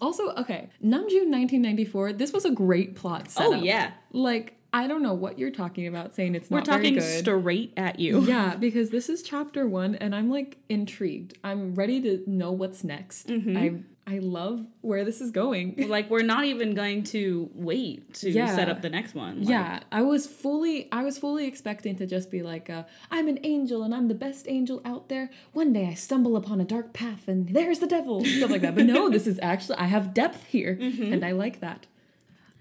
Also, 0.00 0.30
okay, 0.30 0.68
Namjoon 0.83 1.30
1994. 1.30 2.12
This 2.14 2.33
was 2.33 2.44
a 2.44 2.50
great 2.50 2.94
plot 2.97 3.30
setup. 3.30 3.52
oh 3.52 3.62
yeah, 3.62 3.92
Like 4.12 4.59
I 4.73 4.88
don't 4.88 5.02
know 5.02 5.14
what 5.14 5.38
you're 5.38 5.52
talking 5.52 5.87
about, 5.87 6.14
saying 6.14 6.35
it's 6.35 6.50
we're 6.50 6.59
not 6.59 6.66
talking 6.66 6.94
very 6.99 7.06
good. 7.12 7.18
straight 7.21 7.73
at 7.76 8.00
you. 8.00 8.23
Yeah, 8.23 8.56
because 8.56 8.90
this 8.90 9.09
is 9.09 9.23
chapter 9.23 9.68
one, 9.68 9.94
and 9.94 10.14
I'm 10.14 10.30
like 10.30 10.59
intrigued. 10.68 11.38
I'm 11.44 11.75
ready 11.75 12.00
to 12.02 12.23
know 12.26 12.50
what's 12.50 12.83
next. 12.83 13.28
Mm-hmm. 13.28 13.56
I 13.56 13.83
I 14.06 14.18
love 14.18 14.66
where 14.82 15.02
this 15.02 15.23
is 15.23 15.30
going. 15.30 15.76
Like 15.88 16.11
we're 16.11 16.23
not 16.23 16.44
even 16.44 16.75
going 16.75 17.04
to 17.04 17.49
wait 17.54 18.12
to 18.14 18.30
Yeah. 18.30 18.54
set 18.54 18.68
up 18.68 18.82
the 18.82 18.90
next 18.90 19.14
one. 19.14 19.40
Like, 19.40 19.49
yeah, 19.49 19.80
I 19.90 20.02
was 20.02 20.26
fully 20.26 20.88
I 20.92 21.02
was 21.04 21.16
fully 21.16 21.46
expecting 21.46 21.96
to 21.96 22.06
just 22.06 22.30
be 22.30 22.42
like, 22.42 22.68
uh, 22.68 22.82
I'm 23.11 23.28
an 23.28 23.38
angel 23.42 23.82
and 23.82 23.94
I'm 23.94 24.08
the 24.08 24.14
best 24.14 24.46
angel 24.46 24.82
out 24.84 25.08
there. 25.08 25.30
One 25.52 25.73
day 25.73 25.87
I 25.87 25.94
stumble 25.94 26.37
upon 26.37 26.61
a 26.61 26.64
dark 26.64 26.92
path 26.92 27.28
and 27.28 27.49
there's 27.49 27.78
the 27.78 27.87
devil, 27.87 28.25
stuff 28.25 28.50
like 28.50 28.61
that. 28.61 28.75
But 28.75 28.84
no, 28.84 29.08
this 29.08 29.26
is 29.26 29.38
actually 29.42 29.78
I 29.78 29.84
have 29.87 30.12
depth 30.12 30.44
here, 30.46 30.76
and 30.80 31.25
I 31.25 31.32
like 31.32 31.61
that. 31.61 31.87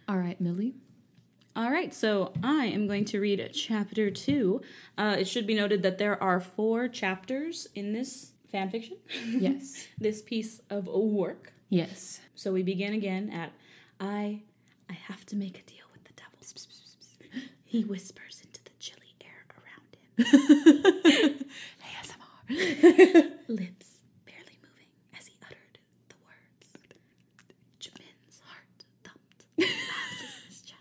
All 0.07 0.17
right, 0.17 0.39
Millie. 0.39 0.75
All 1.55 1.69
right, 1.69 1.93
so 1.93 2.33
I 2.41 2.65
am 2.65 2.88
going 2.88 3.05
to 3.05 3.19
read 3.19 3.47
chapter 3.53 4.09
two. 4.09 4.62
Uh, 4.97 5.17
it 5.19 5.27
should 5.27 5.45
be 5.45 5.53
noted 5.55 5.83
that 5.83 5.97
there 6.00 6.21
are 6.23 6.39
four 6.39 6.88
chapters 6.88 7.67
in 7.75 7.93
this 7.93 8.31
fanfiction, 8.53 8.98
Yes. 9.39 9.88
this 10.00 10.22
piece 10.22 10.62
of 10.69 10.88
work. 10.88 11.53
yes. 11.69 12.19
So 12.36 12.51
we 12.51 12.63
begin 12.63 12.93
again 12.93 13.29
at 13.29 13.51
I 14.00 14.41
I 14.89 14.93
have 14.93 15.25
to 15.27 15.36
make 15.36 15.57
a 15.60 15.63
deal 15.63 15.86
with 15.93 16.03
the 16.03 16.13
devil. 16.13 16.29
He 17.65 17.83
whispers 17.83 18.41
into 18.45 18.62
the 18.63 18.69
chilly 18.79 19.15
air 19.22 19.45
around 19.57 19.89
him, 19.98 21.39
ASMR. 21.89 23.31
lips 23.48 23.88
barely 24.25 24.57
moving 24.62 24.91
as 25.17 25.25
he 25.27 25.33
uttered 25.43 25.79
the 26.10 26.15
words. 26.24 26.67
Jimin's 27.79 28.39
heart 28.45 28.86
thumped 29.03 29.45
loudly 29.57 29.74
in 30.22 30.48
his 30.48 30.62
chest. 30.62 30.77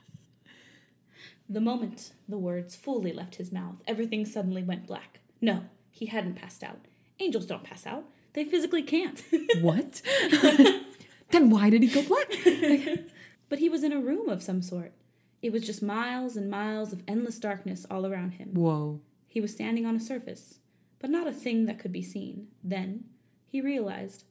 The 1.48 1.60
moment 1.62 2.12
the 2.28 2.36
words 2.38 2.76
fully 2.76 3.12
left 3.12 3.36
his 3.36 3.50
mouth, 3.52 3.76
everything 3.86 4.26
suddenly 4.26 4.62
went 4.62 4.86
black. 4.86 5.20
No, 5.40 5.64
he 5.90 6.06
hadn't 6.06 6.34
passed 6.34 6.62
out. 6.62 6.80
Angels 7.22 7.46
don't 7.46 7.62
pass 7.62 7.86
out. 7.86 8.04
They 8.32 8.44
physically 8.44 8.82
can't. 8.82 9.22
what? 9.60 10.02
then 11.30 11.50
why 11.50 11.70
did 11.70 11.82
he 11.82 11.88
go 11.88 12.02
black? 12.02 12.28
but 13.48 13.60
he 13.60 13.68
was 13.68 13.84
in 13.84 13.92
a 13.92 14.00
room 14.00 14.28
of 14.28 14.42
some 14.42 14.60
sort. 14.60 14.92
It 15.40 15.52
was 15.52 15.64
just 15.64 15.82
miles 15.82 16.36
and 16.36 16.50
miles 16.50 16.92
of 16.92 17.02
endless 17.06 17.38
darkness 17.38 17.86
all 17.90 18.06
around 18.06 18.32
him. 18.32 18.54
Whoa. 18.54 19.00
He 19.28 19.40
was 19.40 19.52
standing 19.52 19.86
on 19.86 19.96
a 19.96 20.00
surface, 20.00 20.58
but 20.98 21.10
not 21.10 21.28
a 21.28 21.32
thing 21.32 21.66
that 21.66 21.78
could 21.78 21.92
be 21.92 22.02
seen. 22.02 22.48
Then 22.62 23.04
he 23.46 23.60
realized 23.60 24.24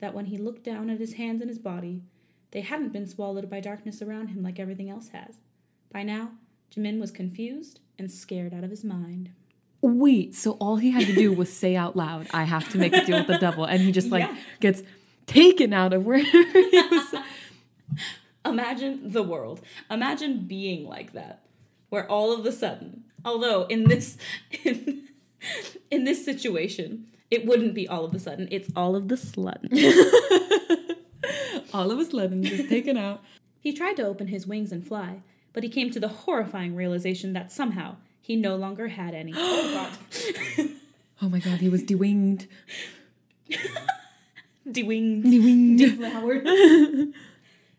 that 0.00 0.14
when 0.14 0.26
he 0.26 0.38
looked 0.38 0.62
down 0.62 0.88
at 0.88 1.00
his 1.00 1.14
hands 1.14 1.40
and 1.40 1.50
his 1.50 1.58
body, 1.58 2.02
they 2.52 2.60
hadn't 2.60 2.92
been 2.92 3.08
swallowed 3.08 3.50
by 3.50 3.60
darkness 3.60 4.00
around 4.00 4.28
him 4.28 4.42
like 4.42 4.60
everything 4.60 4.88
else 4.88 5.08
has. 5.08 5.38
By 5.92 6.04
now, 6.04 6.32
Jimin 6.70 7.00
was 7.00 7.10
confused 7.10 7.80
and 7.98 8.10
scared 8.10 8.54
out 8.54 8.64
of 8.64 8.70
his 8.70 8.84
mind. 8.84 9.30
Wait, 9.88 10.34
so 10.34 10.52
all 10.52 10.76
he 10.76 10.90
had 10.90 11.06
to 11.06 11.14
do 11.14 11.32
was 11.32 11.52
say 11.52 11.76
out 11.76 11.94
loud, 11.94 12.26
I 12.32 12.42
have 12.42 12.68
to 12.70 12.78
make 12.78 12.92
a 12.92 13.04
deal 13.04 13.18
with 13.18 13.28
the 13.28 13.38
devil. 13.38 13.64
And 13.64 13.80
he 13.80 13.92
just 13.92 14.10
like 14.10 14.24
Yeah. 14.24 14.36
gets 14.58 14.82
taken 15.26 15.72
out 15.72 15.92
of 15.92 16.04
wherever 16.04 16.26
he 16.32 16.82
was. 16.90 17.14
Imagine 18.44 19.12
the 19.12 19.22
world. 19.22 19.60
Imagine 19.88 20.46
being 20.46 20.86
like 20.88 21.12
that, 21.12 21.44
where 21.88 22.10
all 22.10 22.32
of 22.36 22.44
a 22.46 22.50
sudden, 22.50 23.04
although 23.24 23.66
in 23.66 23.84
this 23.84 24.18
in, 24.64 25.04
in 25.90 26.02
this 26.04 26.24
situation, 26.24 27.06
it 27.30 27.46
wouldn't 27.46 27.74
be 27.74 27.86
all 27.86 28.04
of 28.04 28.12
a 28.12 28.18
sudden. 28.18 28.48
It's 28.50 28.70
all 28.74 28.96
of 28.96 29.06
the 29.06 29.16
sudden. 29.16 29.68
all 31.72 31.92
of 31.92 31.98
a 32.00 32.04
sudden 32.04 32.42
just 32.42 32.68
taken 32.68 32.96
out. 32.96 33.22
He 33.60 33.72
tried 33.72 33.94
to 33.96 34.02
open 34.04 34.28
his 34.28 34.46
wings 34.48 34.72
and 34.72 34.84
fly, 34.86 35.22
but 35.52 35.62
he 35.62 35.68
came 35.68 35.90
to 35.90 36.00
the 36.00 36.08
horrifying 36.08 36.74
realization 36.74 37.32
that 37.34 37.52
somehow 37.52 37.96
he 38.26 38.34
no 38.34 38.56
longer 38.56 38.88
had 38.88 39.14
any. 39.14 39.32
oh 39.36 39.72
god. 40.58 40.70
Oh 41.22 41.28
my 41.28 41.38
god, 41.38 41.60
he 41.60 41.68
was 41.68 41.84
dewinged. 41.84 42.48
De-winged. 44.70 45.24
Dewinged. 45.24 45.78
Deflowered. 45.78 46.44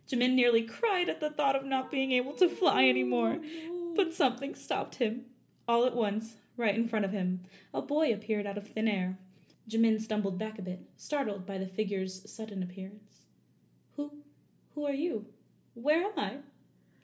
Jimin 0.09 0.35
nearly 0.35 0.61
cried 0.61 1.09
at 1.09 1.19
the 1.19 1.29
thought 1.29 1.57
of 1.57 1.65
not 1.65 1.91
being 1.91 2.13
able 2.13 2.31
to 2.35 2.47
fly 2.47 2.87
anymore, 2.87 3.39
oh, 3.43 3.93
but 3.93 4.13
something 4.13 4.55
stopped 4.55 4.95
him. 4.95 5.25
All 5.67 5.85
at 5.85 5.97
once, 5.97 6.35
right 6.55 6.73
in 6.73 6.87
front 6.87 7.03
of 7.03 7.11
him, 7.11 7.41
a 7.73 7.81
boy 7.81 8.13
appeared 8.13 8.47
out 8.47 8.57
of 8.57 8.69
thin 8.69 8.87
air. 8.87 9.17
Jimin 9.69 9.99
stumbled 9.99 10.39
back 10.39 10.57
a 10.57 10.61
bit, 10.61 10.79
startled 10.95 11.45
by 11.45 11.57
the 11.57 11.67
figure's 11.67 12.31
sudden 12.31 12.63
appearance. 12.63 13.23
Who 13.97 14.23
who 14.75 14.85
are 14.85 14.93
you? 14.93 15.25
Where 15.73 16.05
am 16.05 16.17
I? 16.17 16.37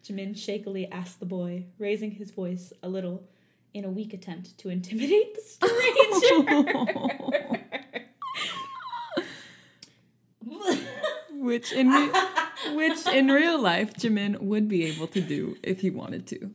Jimin 0.04 0.36
shakily 0.38 0.88
asked 0.92 1.20
the 1.20 1.26
boy, 1.26 1.66
raising 1.80 2.12
his 2.12 2.30
voice 2.32 2.74
a 2.84 2.90
little 2.90 3.24
in 3.74 3.86
a 3.86 3.90
weak 3.90 4.14
attempt 4.14 4.56
to 4.60 4.70
intimidate 4.70 5.34
the 5.36 5.42
stranger. 5.42 6.84
which 11.32 11.72
in 11.72 11.90
re- 11.90 12.12
which 12.76 13.06
in 13.08 13.28
real 13.28 13.60
life 13.60 13.94
Jimin 13.96 14.40
would 14.42 14.68
be 14.68 14.86
able 14.86 15.08
to 15.08 15.22
do 15.22 15.58
if 15.64 15.82
he 15.82 15.90
wanted 15.90 16.28
to. 16.28 16.52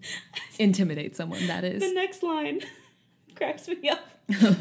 Intimidate 0.59 1.17
someone, 1.17 1.47
That 1.47 1.65
is 1.65 1.81
the 1.83 1.93
next 1.93 2.23
line 2.23 2.61
cracks 3.35 3.67
me 3.69 3.89
up. 3.89 4.09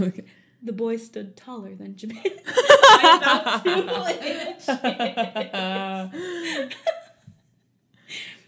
okay. 0.01 0.23
The 0.63 0.73
boy 0.73 0.97
stood 0.97 1.37
taller 1.37 1.75
than 1.75 1.93
Jimin. 1.95 2.23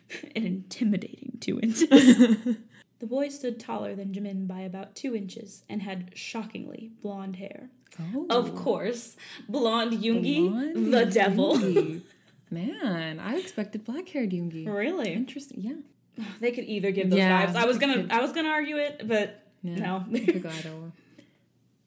by 0.09 0.21
about 0.21 0.27
two 0.29 0.29
inches. 0.29 0.31
An 0.35 0.45
intimidating 0.45 1.37
two 1.39 1.59
inches. 1.59 1.89
the 2.99 3.05
boy 3.05 3.29
stood 3.29 3.59
taller 3.59 3.95
than 3.95 4.13
Jimin 4.13 4.47
by 4.47 4.61
about 4.61 4.95
two 4.95 5.15
inches 5.15 5.63
and 5.69 5.81
had 5.81 6.11
shockingly 6.15 6.91
blonde 7.01 7.37
hair. 7.37 7.69
Oh. 7.99 8.27
Of 8.29 8.55
course, 8.55 9.15
blonde 9.47 9.93
Yoongi, 9.93 10.49
Blonde 10.49 10.93
the 10.93 11.05
devil. 11.05 11.57
Yoongi. 11.57 12.01
Man, 12.51 13.19
I 13.19 13.35
expected 13.37 13.85
black 13.85 14.09
haired 14.09 14.31
Yoongi. 14.31 14.67
Really? 14.67 15.13
Interesting. 15.13 15.61
Yeah. 15.61 16.25
They 16.39 16.51
could 16.51 16.65
either 16.65 16.91
give 16.91 17.09
those 17.09 17.19
Yeah, 17.19 17.45
vibes. 17.47 17.55
I 17.55 17.65
was 17.65 17.77
gonna, 17.77 17.95
could. 17.95 18.11
I 18.11 18.21
was 18.21 18.31
gonna 18.33 18.49
argue 18.49 18.77
it, 18.77 19.07
but 19.07 19.45
yeah. 19.61 19.75
no. 19.75 20.05
I 20.13 20.19
could 20.19 20.41
go 20.43 20.49
either 20.49 20.71
way. 20.71 20.91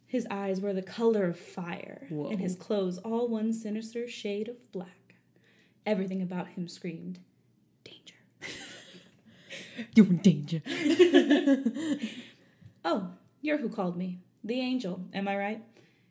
His 0.07 0.27
eyes 0.31 0.61
were 0.61 0.73
the 0.75 0.83
color 0.83 1.25
of 1.27 1.39
fire, 1.39 2.07
Whoa. 2.11 2.29
and 2.31 2.39
his 2.41 2.55
clothes 2.55 2.99
all 2.99 3.29
one 3.29 3.53
sinister 3.53 4.07
shade 4.09 4.49
of 4.49 4.71
black. 4.71 5.15
Everything 5.87 6.21
about 6.23 6.49
him 6.49 6.69
screamed. 6.69 7.19
You're 9.95 10.07
in 10.07 10.19
danger. 10.19 10.63
Oh, 12.85 13.11
you're 13.41 13.59
who 13.59 13.69
called 13.69 13.97
me. 13.97 14.19
The 14.43 14.59
angel, 14.59 15.05
am 15.15 15.29
I 15.29 15.37
right? 15.37 15.63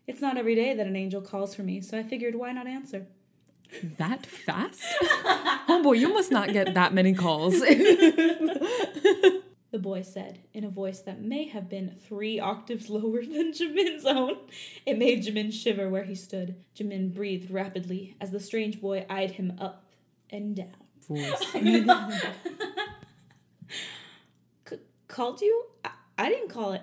It's 0.08 0.22
not 0.22 0.38
every 0.38 0.56
day 0.56 0.74
that 0.74 0.88
an 0.88 0.96
angel 0.96 1.20
calls 1.20 1.53
for 1.53 1.63
me, 1.63 1.82
so 1.82 1.98
I 1.98 2.03
figured 2.03 2.34
why 2.34 2.53
not 2.53 2.65
answer? 2.65 3.08
That 3.98 4.25
fast? 4.25 4.82
Homeboy, 5.68 6.00
you 6.00 6.13
must 6.13 6.32
not 6.32 6.53
get 6.53 6.74
that 6.74 6.94
many 6.94 7.13
calls. 7.13 7.56
The 9.72 9.80
boy 9.80 10.01
said, 10.01 10.39
in 10.53 10.65
a 10.65 10.70
voice 10.70 11.00
that 11.00 11.22
may 11.22 11.48
have 11.48 11.70
been 11.70 11.96
three 12.06 12.41
octaves 12.41 12.89
lower 12.89 13.22
than 13.22 13.53
Jimin's 13.53 14.06
own. 14.06 14.36
It 14.86 14.98
made 14.98 15.24
Jimin 15.24 15.53
shiver 15.53 15.88
where 15.88 16.03
he 16.03 16.13
stood. 16.13 16.58
Jimin 16.75 17.13
breathed 17.13 17.50
rapidly 17.50 18.18
as 18.20 18.32
the 18.32 18.41
strange 18.41 18.82
boy 18.82 19.06
eyed 19.10 19.32
him 19.32 19.53
up 19.60 19.86
and 20.30 20.58
down. 20.58 20.75
Voice. 21.08 21.56
C- 24.68 24.78
called 25.08 25.42
you? 25.42 25.66
I-, 25.86 25.92
I 26.18 26.30
didn't 26.30 26.50
call 26.50 26.74
it 26.74 26.82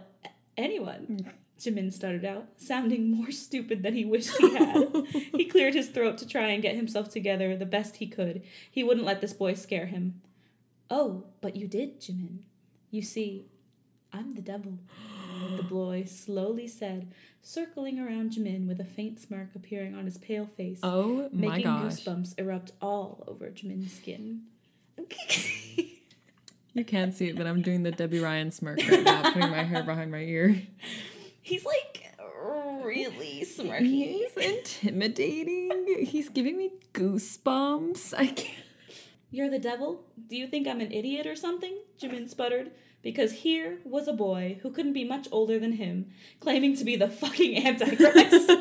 anyone. 0.57 1.27
Jimin 1.59 1.93
stuttered 1.93 2.25
out, 2.25 2.47
sounding 2.57 3.11
more 3.11 3.33
stupid 3.33 3.83
than 3.83 3.95
he 3.95 4.05
wished 4.05 4.37
he 4.39 4.55
had. 4.55 4.93
he 5.35 5.45
cleared 5.47 5.75
his 5.75 5.89
throat 5.89 6.17
to 6.19 6.27
try 6.27 6.49
and 6.51 6.63
get 6.63 6.77
himself 6.77 7.09
together 7.11 7.57
the 7.57 7.67
best 7.67 7.97
he 7.97 8.07
could. 8.07 8.43
He 8.71 8.85
wouldn't 8.85 9.07
let 9.07 9.21
this 9.21 9.33
boy 9.33 9.55
scare 9.55 9.87
him. 9.87 10.21
Oh, 10.89 11.25
but 11.41 11.57
you 11.57 11.67
did, 11.67 12.01
Jimin. 12.01 12.39
You 12.93 13.03
see, 13.03 13.47
I'm 14.13 14.35
the 14.37 14.41
devil. 14.41 14.79
the 15.57 15.65
boy 15.65 16.05
slowly 16.07 16.69
said, 16.69 17.13
circling 17.43 17.99
around 17.99 18.31
Jimin 18.33 18.69
with 18.69 18.79
a 18.81 18.85
faint 18.85 19.19
smirk 19.19 19.49
appearing 19.57 19.97
on 19.97 20.05
his 20.05 20.17
pale 20.19 20.47
face, 20.57 20.79
Oh 20.85 21.29
my 21.33 21.57
making 21.57 21.65
gosh. 21.65 21.93
goosebumps 22.05 22.39
erupt 22.39 22.71
all 22.81 23.25
over 23.27 23.47
Jimin's 23.51 23.93
skin. 23.93 24.43
You 26.75 26.85
can't 26.85 27.15
see 27.15 27.29
it, 27.29 27.37
but 27.37 27.47
I'm 27.47 27.63
doing 27.63 27.83
the 27.83 27.91
Debby 27.91 28.21
Ryan 28.21 28.51
smirk 28.51 28.79
right 28.89 29.03
now, 29.03 29.33
putting 29.33 29.51
my 29.51 29.63
hair 29.63 29.83
behind 29.83 30.11
my 30.11 30.21
ear. 30.21 30.63
He's 31.43 31.65
like 31.65 32.09
really 32.89 33.45
smirky. 33.45 34.29
He's 34.37 34.37
intimidating. 34.37 36.07
He's 36.07 36.29
giving 36.29 36.57
me 36.57 36.71
goosebumps. 36.93 38.15
I 38.17 38.27
can't. 38.27 38.65
You're 39.31 39.51
the 39.51 39.59
devil? 39.59 40.05
Do 40.27 40.37
you 40.37 40.47
think 40.47 40.67
I'm 40.67 40.81
an 40.81 40.91
idiot 40.91 41.27
or 41.27 41.37
something? 41.37 41.77
Jimin 42.01 42.31
sputtered. 42.31 42.71
Because 43.03 43.33
here 43.33 43.79
was 43.85 44.09
a 44.09 44.13
boy 44.13 44.59
who 44.63 44.73
couldn't 44.73 44.95
be 44.95 45.05
much 45.05 45.29
older 45.31 45.59
than 45.59 45.73
him, 45.73 46.07
claiming 46.41 46.77
to 46.77 46.85
be 46.85 46.97
the 46.97 47.09
fucking 47.09 47.65
Antichrist. 47.65 48.49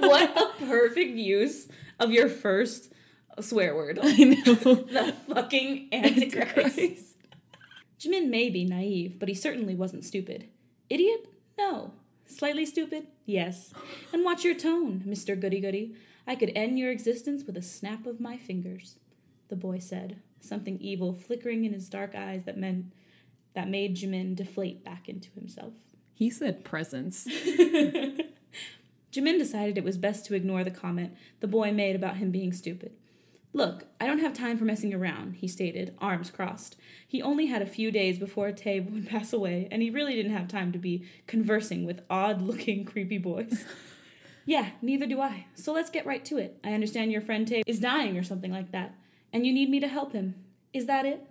what 0.00 0.36
a 0.36 0.50
perfect 0.66 1.16
use 1.16 1.68
of 1.98 2.10
your 2.12 2.28
first 2.28 2.92
swear 3.40 3.74
word. 3.74 3.98
I 4.02 4.16
know. 4.16 4.54
The 4.54 5.14
fucking 5.28 5.88
Antichrist. 5.92 7.16
Jimin 8.00 8.28
may 8.28 8.50
be 8.50 8.64
naive, 8.64 9.18
but 9.18 9.28
he 9.28 9.34
certainly 9.34 9.74
wasn't 9.74 10.04
stupid. 10.04 10.48
Idiot? 10.90 11.26
No. 11.56 11.92
Slightly 12.26 12.66
stupid? 12.66 13.06
Yes. 13.24 13.72
And 14.12 14.24
watch 14.24 14.44
your 14.44 14.54
tone, 14.54 15.04
Mr. 15.06 15.38
Goody 15.38 15.60
Goody. 15.60 15.94
I 16.26 16.34
could 16.34 16.52
end 16.54 16.78
your 16.78 16.90
existence 16.90 17.44
with 17.44 17.56
a 17.56 17.62
snap 17.62 18.06
of 18.06 18.20
my 18.20 18.36
fingers, 18.36 18.96
the 19.48 19.56
boy 19.56 19.78
said, 19.78 20.20
something 20.40 20.78
evil 20.80 21.14
flickering 21.14 21.64
in 21.64 21.72
his 21.72 21.88
dark 21.88 22.14
eyes 22.14 22.44
that 22.44 22.58
meant 22.58 22.92
that 23.54 23.68
made 23.68 23.96
Jimin 23.96 24.34
deflate 24.34 24.84
back 24.84 25.08
into 25.08 25.30
himself. 25.32 25.74
He 26.14 26.30
said 26.30 26.64
presence. 26.64 27.26
Jimin 29.12 29.38
decided 29.38 29.76
it 29.76 29.84
was 29.84 29.98
best 29.98 30.24
to 30.26 30.34
ignore 30.34 30.64
the 30.64 30.70
comment 30.70 31.14
the 31.40 31.46
boy 31.46 31.70
made 31.72 31.94
about 31.94 32.16
him 32.16 32.30
being 32.30 32.52
stupid. 32.52 32.92
Look, 33.54 33.84
I 34.00 34.06
don't 34.06 34.20
have 34.20 34.32
time 34.32 34.56
for 34.56 34.64
messing 34.64 34.94
around, 34.94 35.34
he 35.34 35.46
stated, 35.46 35.94
arms 35.98 36.30
crossed. 36.30 36.76
He 37.06 37.20
only 37.20 37.46
had 37.46 37.60
a 37.60 37.66
few 37.66 37.90
days 37.90 38.18
before 38.18 38.50
Tae 38.50 38.80
would 38.80 39.08
pass 39.10 39.32
away, 39.32 39.68
and 39.70 39.82
he 39.82 39.90
really 39.90 40.14
didn't 40.14 40.32
have 40.32 40.48
time 40.48 40.72
to 40.72 40.78
be 40.78 41.06
conversing 41.26 41.84
with 41.84 42.00
odd 42.08 42.40
looking, 42.40 42.84
creepy 42.86 43.18
boys. 43.18 43.64
yeah, 44.46 44.70
neither 44.80 45.06
do 45.06 45.20
I. 45.20 45.46
So 45.54 45.72
let's 45.72 45.90
get 45.90 46.06
right 46.06 46.24
to 46.26 46.38
it. 46.38 46.58
I 46.64 46.72
understand 46.72 47.12
your 47.12 47.20
friend 47.20 47.46
Tae 47.46 47.62
is 47.66 47.78
dying 47.78 48.16
or 48.16 48.22
something 48.22 48.52
like 48.52 48.72
that, 48.72 48.94
and 49.32 49.46
you 49.46 49.52
need 49.52 49.68
me 49.68 49.80
to 49.80 49.88
help 49.88 50.12
him. 50.12 50.34
Is 50.72 50.86
that 50.86 51.04
it? 51.04 51.26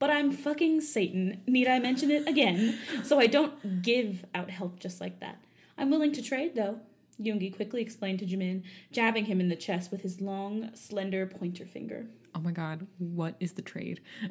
But 0.00 0.10
I'm 0.10 0.32
fucking 0.32 0.80
Satan. 0.80 1.42
Need 1.46 1.68
I 1.68 1.78
mention 1.78 2.10
it 2.10 2.26
again? 2.26 2.78
So 3.04 3.20
I 3.20 3.26
don't 3.26 3.82
give 3.82 4.24
out 4.34 4.50
help 4.50 4.80
just 4.80 5.00
like 5.00 5.20
that. 5.20 5.38
I'm 5.78 5.90
willing 5.90 6.12
to 6.12 6.22
trade, 6.22 6.56
though. 6.56 6.80
Yoongi 7.20 7.54
quickly 7.54 7.82
explained 7.82 8.18
to 8.20 8.26
Jimin, 8.26 8.62
jabbing 8.90 9.26
him 9.26 9.40
in 9.40 9.48
the 9.48 9.56
chest 9.56 9.90
with 9.90 10.02
his 10.02 10.20
long, 10.20 10.70
slender 10.74 11.26
pointer 11.26 11.66
finger. 11.66 12.06
Oh 12.34 12.40
my 12.40 12.52
god, 12.52 12.86
what 12.98 13.34
is 13.40 13.52
the 13.52 13.62
trade? 13.62 14.00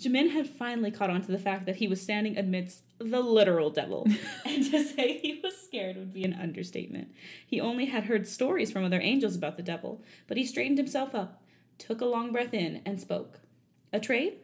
Jimin 0.00 0.30
had 0.32 0.48
finally 0.48 0.90
caught 0.90 1.10
on 1.10 1.22
to 1.22 1.32
the 1.32 1.38
fact 1.38 1.64
that 1.66 1.76
he 1.76 1.88
was 1.88 2.02
standing 2.02 2.36
amidst 2.36 2.82
the 2.98 3.20
literal 3.20 3.70
devil, 3.70 4.06
and 4.44 4.70
to 4.70 4.84
say 4.84 5.18
he 5.18 5.40
was 5.42 5.56
scared 5.56 5.96
would 5.96 6.12
be 6.12 6.24
an 6.24 6.34
understatement. 6.34 7.08
He 7.46 7.60
only 7.60 7.86
had 7.86 8.04
heard 8.04 8.28
stories 8.28 8.70
from 8.70 8.84
other 8.84 9.00
angels 9.00 9.34
about 9.34 9.56
the 9.56 9.62
devil, 9.62 10.02
but 10.26 10.36
he 10.36 10.44
straightened 10.44 10.78
himself 10.78 11.14
up, 11.14 11.42
took 11.78 12.00
a 12.00 12.06
long 12.06 12.30
breath 12.30 12.52
in, 12.52 12.82
and 12.84 13.00
spoke. 13.00 13.40
A 13.92 13.98
trade? 13.98 14.34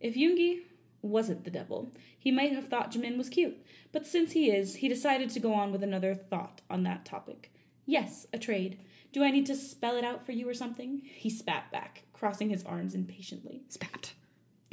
If 0.00 0.16
Yoongi 0.16 0.62
wasn't 1.06 1.44
the 1.44 1.50
devil, 1.50 1.92
he 2.18 2.30
might 2.30 2.52
have 2.52 2.68
thought 2.68 2.92
Jimin 2.92 3.16
was 3.16 3.28
cute, 3.28 3.56
but 3.92 4.06
since 4.06 4.32
he 4.32 4.50
is, 4.50 4.76
he 4.76 4.88
decided 4.88 5.30
to 5.30 5.40
go 5.40 5.54
on 5.54 5.72
with 5.72 5.82
another 5.82 6.14
thought 6.14 6.60
on 6.68 6.82
that 6.82 7.04
topic. 7.04 7.52
Yes, 7.86 8.26
a 8.32 8.38
trade. 8.38 8.78
Do 9.12 9.22
I 9.22 9.30
need 9.30 9.46
to 9.46 9.54
spell 9.54 9.96
it 9.96 10.04
out 10.04 10.26
for 10.26 10.32
you 10.32 10.48
or 10.48 10.54
something? 10.54 11.00
He 11.04 11.30
spat 11.30 11.70
back, 11.70 12.02
crossing 12.12 12.50
his 12.50 12.64
arms 12.64 12.94
impatiently. 12.94 13.62
Spat. 13.68 14.12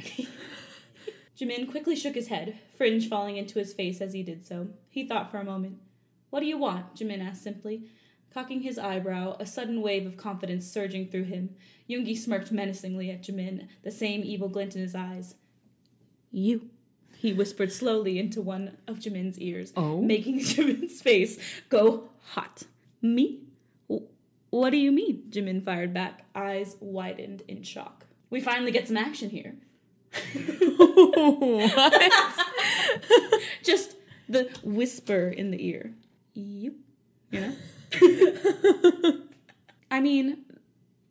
Jimin 1.38 1.70
quickly 1.70 1.96
shook 1.96 2.14
his 2.14 2.28
head, 2.28 2.58
fringe 2.76 3.08
falling 3.08 3.36
into 3.36 3.58
his 3.58 3.72
face 3.72 4.00
as 4.00 4.12
he 4.12 4.22
did 4.22 4.46
so. 4.46 4.68
He 4.88 5.06
thought 5.06 5.30
for 5.30 5.38
a 5.38 5.44
moment. 5.44 5.78
What 6.30 6.40
do 6.40 6.46
you 6.46 6.58
want? 6.58 6.96
Jimin 6.96 7.24
asked 7.24 7.42
simply. 7.42 7.88
Cocking 8.32 8.62
his 8.62 8.78
eyebrow, 8.78 9.36
a 9.38 9.46
sudden 9.46 9.80
wave 9.80 10.06
of 10.06 10.16
confidence 10.16 10.66
surging 10.66 11.06
through 11.06 11.24
him, 11.24 11.54
Yoongi 11.88 12.16
smirked 12.18 12.50
menacingly 12.50 13.10
at 13.10 13.22
Jimin, 13.22 13.68
the 13.82 13.92
same 13.92 14.22
evil 14.24 14.48
glint 14.48 14.74
in 14.74 14.82
his 14.82 14.94
eyes. 14.94 15.36
You, 16.34 16.68
he 17.16 17.32
whispered 17.32 17.70
slowly 17.72 18.18
into 18.18 18.42
one 18.42 18.76
of 18.88 18.98
Jimin's 18.98 19.38
ears, 19.38 19.72
Oh? 19.76 20.02
making 20.02 20.40
Jimin's 20.50 21.00
face 21.00 21.38
go 21.68 22.08
hot. 22.32 22.64
Me? 23.00 23.38
"W- 23.88 24.08
What 24.50 24.70
do 24.70 24.76
you 24.78 24.90
mean? 24.90 25.22
Jimin 25.30 25.62
fired 25.62 25.94
back, 25.94 26.24
eyes 26.34 26.76
widened 26.80 27.42
in 27.46 27.62
shock. 27.62 28.06
We 28.30 28.40
finally 28.40 28.72
get 28.72 28.88
some 28.88 28.96
action 28.96 29.30
here. 29.30 29.54
what? 30.34 32.12
Just 33.62 33.94
the 34.28 34.50
whisper 34.64 35.28
in 35.28 35.50
the 35.52 35.64
ear. 35.68 35.92
You, 36.34 36.74
you 37.30 37.40
know? 37.40 37.52
I 39.90 40.00
mean, 40.00 40.44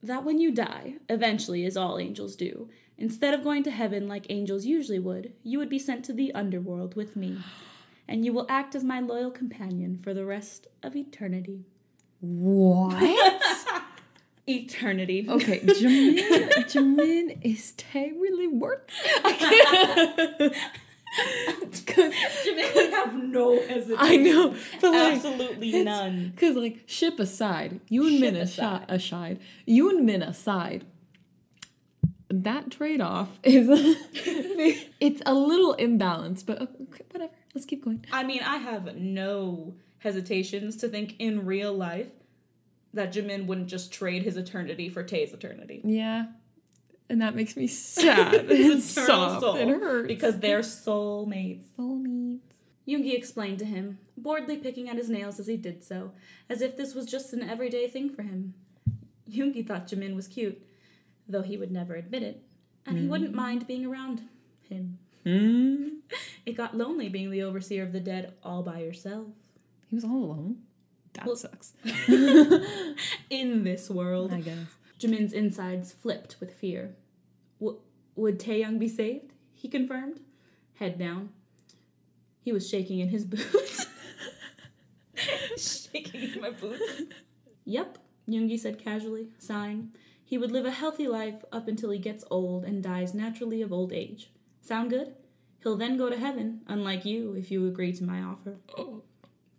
that 0.01 0.23
when 0.25 0.39
you 0.39 0.51
die, 0.51 0.95
eventually, 1.09 1.65
as 1.65 1.77
all 1.77 1.97
angels 1.97 2.35
do, 2.35 2.69
instead 3.03 3.33
of 3.33 3.43
going 3.43 3.63
to 3.63 3.69
heaven 3.69 4.07
like 4.07 4.25
angels 4.29 4.65
usually 4.65 4.97
would, 4.97 5.33
you 5.43 5.59
would 5.59 5.67
be 5.67 5.77
sent 5.77 6.05
to 6.05 6.13
the 6.13 6.33
underworld 6.33 6.95
with 6.95 7.17
me. 7.17 7.37
And 8.07 8.23
you 8.23 8.31
will 8.31 8.45
act 8.47 8.75
as 8.75 8.83
my 8.85 9.01
loyal 9.01 9.29
companion 9.29 9.97
for 9.97 10.13
the 10.13 10.25
rest 10.25 10.67
of 10.81 10.95
eternity. 10.95 11.65
what? 12.21 12.95
Eternity. 14.47 15.25
Okay, 15.29 15.59
Jimin, 15.59 16.49
Jimin, 16.71 17.39
is 17.41 17.73
really 17.93 18.47
worth 18.47 18.81
Because 21.71 22.13
Jimin 22.45 22.75
would 22.75 22.89
have 22.91 23.15
no 23.15 23.55
hesitation. 23.67 23.97
I 23.99 24.15
know, 24.17 24.55
but 24.81 24.91
like, 24.91 25.13
Absolutely 25.15 25.83
none. 25.83 26.31
Because 26.35 26.55
like 26.57 26.79
ship 26.85 27.19
aside, 27.19 27.79
Yoonmin 27.91 28.35
aside. 28.35 28.83
aside, 28.83 28.85
aside, 28.89 29.39
Yoonmin 29.67 30.27
aside, 30.27 30.85
that 32.41 32.71
trade 32.71 33.01
off 33.01 33.39
is 33.43 33.67
it's 34.99 35.21
a 35.25 35.33
little 35.33 35.75
imbalanced, 35.75 36.45
but 36.45 36.61
uh, 36.61 36.65
okay, 36.89 37.03
whatever. 37.11 37.31
Let's 37.53 37.65
keep 37.67 37.83
going. 37.85 38.05
I 38.11 38.23
mean, 38.23 38.41
I 38.41 38.57
have 38.57 38.95
no 38.95 39.75
hesitations 39.99 40.75
to 40.77 40.87
think 40.87 41.15
in 41.19 41.45
real 41.45 41.71
life 41.73 42.07
that 42.93 43.13
Jimin 43.13 43.45
wouldn't 43.45 43.67
just 43.67 43.91
trade 43.93 44.23
his 44.23 44.37
eternity 44.37 44.89
for 44.89 45.03
Tae's 45.03 45.33
eternity. 45.33 45.81
Yeah, 45.83 46.25
and 47.09 47.21
that 47.21 47.35
makes 47.35 47.55
me 47.55 47.67
sad 47.67 48.33
and 48.49 48.81
soft 48.81 49.41
soul, 49.41 49.55
and 49.55 49.69
hurts 49.69 50.07
Because 50.07 50.39
they're 50.39 50.59
soulmates. 50.61 51.65
soulmates. 51.77 52.39
Yoongi 52.87 53.15
explained 53.15 53.59
to 53.59 53.65
him, 53.65 53.97
boredly 54.17 54.57
picking 54.57 54.89
at 54.89 54.97
his 54.97 55.09
nails 55.09 55.39
as 55.39 55.47
he 55.47 55.55
did 55.55 55.83
so, 55.83 56.11
as 56.49 56.61
if 56.61 56.75
this 56.75 56.93
was 56.93 57.05
just 57.05 57.31
an 57.33 57.41
everyday 57.41 57.87
thing 57.87 58.09
for 58.09 58.23
him. 58.23 58.55
Yoongi 59.29 59.65
thought 59.65 59.87
Jimin 59.87 60.15
was 60.15 60.27
cute, 60.27 60.61
though 61.27 61.41
he 61.41 61.57
would 61.57 61.71
never 61.71 61.95
admit 61.95 62.23
it, 62.23 62.43
and 62.85 62.97
he 62.97 63.07
wouldn't 63.07 63.33
mind 63.33 63.67
being 63.67 63.85
around 63.85 64.21
him. 64.69 64.97
Mm. 65.25 65.89
It 66.45 66.57
got 66.57 66.77
lonely 66.77 67.07
being 67.09 67.31
the 67.31 67.41
overseer 67.43 67.83
of 67.83 67.93
the 67.93 67.99
dead 68.01 68.33
all 68.43 68.61
by 68.63 68.79
yourself. 68.81 69.27
He 69.87 69.95
was 69.95 70.03
all 70.03 70.23
alone. 70.25 70.57
That 71.13 71.25
Well- 71.25 71.35
sucks. 71.37 71.73
In 73.29 73.63
this 73.63 73.89
world. 73.89 74.33
I 74.33 74.41
guess. 74.41 74.57
Jimin's 74.99 75.31
insides 75.33 75.93
flipped 75.93 76.35
with 76.41 76.53
fear. 76.53 76.95
W- 77.61 77.79
would 78.15 78.39
Taehyung 78.39 78.77
be 78.77 78.87
saved? 78.89 79.31
He 79.53 79.69
confirmed, 79.69 80.19
head 80.75 80.99
down. 80.99 81.29
He 82.41 82.51
was 82.51 82.69
shaking 82.69 82.99
in 82.99 83.07
his 83.07 83.23
boots. 83.23 83.85
shaking 85.57 86.33
in 86.33 86.41
my 86.41 86.49
boots. 86.51 87.03
Yep, 87.65 87.97
Yoongi 88.27 88.59
said 88.59 88.77
casually, 88.83 89.27
sighing. 89.39 89.91
He 90.25 90.37
would 90.37 90.51
live 90.51 90.65
a 90.65 90.71
healthy 90.71 91.07
life 91.07 91.43
up 91.51 91.67
until 91.67 91.91
he 91.91 91.99
gets 91.99 92.23
old 92.31 92.63
and 92.63 92.81
dies 92.81 93.13
naturally 93.13 93.61
of 93.61 93.71
old 93.73 93.93
age. 93.93 94.31
Sound 94.61 94.89
good? 94.89 95.13
He'll 95.61 95.77
then 95.77 95.97
go 95.97 96.09
to 96.09 96.17
heaven, 96.17 96.61
unlike 96.67 97.05
you, 97.05 97.33
if 97.33 97.51
you 97.51 97.67
agree 97.67 97.93
to 97.93 98.03
my 98.03 98.21
offer. 98.21 98.57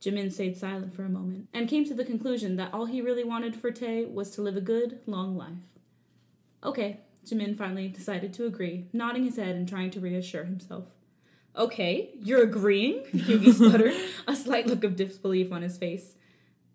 Jimin 0.00 0.30
stayed 0.30 0.56
silent 0.56 0.94
for 0.94 1.04
a 1.04 1.08
moment 1.08 1.48
and 1.54 1.68
came 1.68 1.84
to 1.86 1.94
the 1.94 2.04
conclusion 2.04 2.56
that 2.56 2.74
all 2.74 2.84
he 2.84 3.00
really 3.00 3.24
wanted 3.24 3.56
for 3.56 3.70
Tae 3.70 4.04
was 4.04 4.30
to 4.32 4.42
live 4.42 4.56
a 4.56 4.60
good, 4.60 5.00
long 5.06 5.34
life. 5.34 5.52
Okay, 6.62 7.00
Jimin 7.26 7.56
finally 7.56 7.88
decided 7.88 8.34
to 8.34 8.44
agree, 8.44 8.86
nodding 8.92 9.24
his 9.24 9.36
head 9.36 9.56
and 9.56 9.66
trying 9.66 9.90
to 9.92 10.00
reassure 10.00 10.44
himself. 10.44 10.84
Okay, 11.56 12.10
you're 12.20 12.42
agreeing? 12.42 13.04
Yoongi 13.14 13.54
sputtered, 13.54 13.94
a 14.26 14.36
slight 14.36 14.66
look 14.66 14.84
of 14.84 14.96
disbelief 14.96 15.52
on 15.52 15.62
his 15.62 15.78
face. 15.78 16.16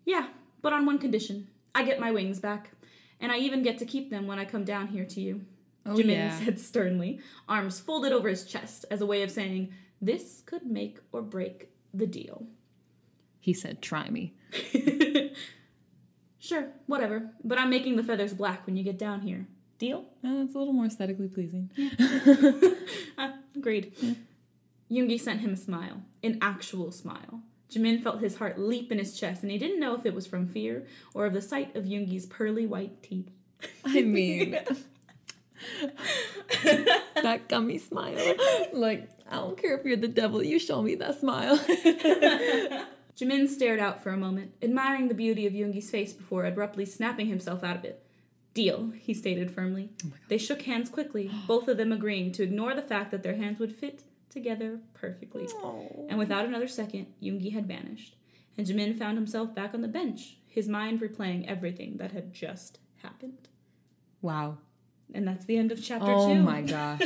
Yeah, 0.04 0.28
but 0.62 0.72
on 0.72 0.86
one 0.86 0.98
condition. 0.98 1.48
I 1.72 1.84
get 1.84 2.00
my 2.00 2.10
wings 2.10 2.40
back, 2.40 2.72
and 3.20 3.30
I 3.30 3.38
even 3.38 3.62
get 3.62 3.78
to 3.78 3.84
keep 3.86 4.10
them 4.10 4.26
when 4.26 4.38
I 4.38 4.44
come 4.44 4.64
down 4.64 4.88
here 4.88 5.04
to 5.04 5.20
you. 5.20 5.42
Oh 5.86 5.94
Jimin 5.94 6.08
yeah. 6.08 6.38
said 6.38 6.58
sternly, 6.60 7.20
arms 7.48 7.80
folded 7.80 8.12
over 8.12 8.28
his 8.28 8.44
chest 8.44 8.84
as 8.90 9.00
a 9.00 9.06
way 9.06 9.22
of 9.22 9.30
saying, 9.30 9.72
This 10.00 10.42
could 10.44 10.66
make 10.66 10.98
or 11.12 11.22
break 11.22 11.70
the 11.94 12.06
deal. 12.06 12.46
He 13.38 13.54
said, 13.54 13.80
"Try 13.80 14.10
me." 14.10 14.34
Sure, 16.40 16.68
whatever. 16.86 17.30
But 17.44 17.58
I'm 17.58 17.68
making 17.68 17.96
the 17.96 18.02
feathers 18.02 18.32
black 18.32 18.64
when 18.66 18.74
you 18.74 18.82
get 18.82 18.98
down 18.98 19.20
here. 19.20 19.46
Deal? 19.78 20.06
Uh, 20.24 20.42
it's 20.42 20.54
a 20.54 20.58
little 20.58 20.72
more 20.72 20.86
aesthetically 20.86 21.28
pleasing. 21.28 21.70
Ah, 23.18 23.34
agreed. 23.54 23.92
Yoongi 24.90 25.20
sent 25.20 25.40
him 25.40 25.52
a 25.52 25.56
smile, 25.56 26.02
an 26.24 26.38
actual 26.40 26.90
smile. 26.90 27.42
Jimin 27.70 28.02
felt 28.02 28.20
his 28.20 28.36
heart 28.36 28.58
leap 28.58 28.90
in 28.90 28.98
his 28.98 29.18
chest, 29.18 29.42
and 29.42 29.50
he 29.50 29.58
didn't 29.58 29.80
know 29.80 29.94
if 29.94 30.04
it 30.04 30.14
was 30.14 30.26
from 30.26 30.48
fear 30.48 30.86
or 31.14 31.26
of 31.26 31.34
the 31.34 31.42
sight 31.42 31.76
of 31.76 31.84
Yoongi's 31.84 32.26
pearly 32.26 32.66
white 32.66 33.02
teeth. 33.02 33.30
I 33.84 34.02
mean, 34.02 34.52
that 36.64 37.48
gummy 37.48 37.78
smile. 37.78 38.34
Like, 38.72 39.08
I 39.30 39.36
don't 39.36 39.60
care 39.60 39.76
if 39.76 39.84
you're 39.84 39.96
the 39.96 40.08
devil, 40.08 40.42
you 40.42 40.58
show 40.58 40.82
me 40.82 40.96
that 40.96 41.20
smile. 41.20 41.58
Jimin 43.16 43.48
stared 43.48 43.80
out 43.80 44.02
for 44.02 44.10
a 44.10 44.16
moment, 44.16 44.54
admiring 44.62 45.08
the 45.08 45.14
beauty 45.14 45.46
of 45.46 45.52
Yoongi's 45.52 45.90
face 45.90 46.12
before 46.12 46.44
abruptly 46.44 46.86
snapping 46.86 47.26
himself 47.26 47.62
out 47.62 47.76
of 47.76 47.84
it. 47.84 48.02
Deal, 48.52 48.92
he 48.98 49.14
stated 49.14 49.50
firmly. 49.52 49.90
Oh 50.04 50.12
they 50.28 50.38
shook 50.38 50.62
hands 50.62 50.88
quickly, 50.88 51.30
both 51.46 51.68
of 51.68 51.76
them 51.76 51.92
agreeing 51.92 52.32
to 52.32 52.42
ignore 52.42 52.74
the 52.74 52.82
fact 52.82 53.12
that 53.12 53.22
their 53.22 53.36
hands 53.36 53.60
would 53.60 53.72
fit 53.72 54.02
together 54.30 54.80
perfectly. 54.94 55.46
And 56.08 56.18
without 56.18 56.44
another 56.46 56.68
second, 56.68 57.06
Yoongi 57.22 57.52
had 57.52 57.66
vanished, 57.66 58.16
and 58.56 58.66
Jimin 58.66 58.96
found 58.98 59.18
himself 59.18 59.54
back 59.54 59.74
on 59.74 59.82
the 59.82 59.88
bench, 59.88 60.36
his 60.46 60.68
mind 60.68 61.00
replaying 61.00 61.46
everything 61.46 61.96
that 61.98 62.12
had 62.12 62.32
just 62.32 62.78
happened. 63.02 63.48
Wow. 64.22 64.58
And 65.12 65.26
that's 65.26 65.44
the 65.44 65.56
end 65.56 65.72
of 65.72 65.82
chapter 65.82 66.10
Oh 66.10 66.34
two. 66.34 66.42
my 66.42 66.62
gosh. 66.62 67.02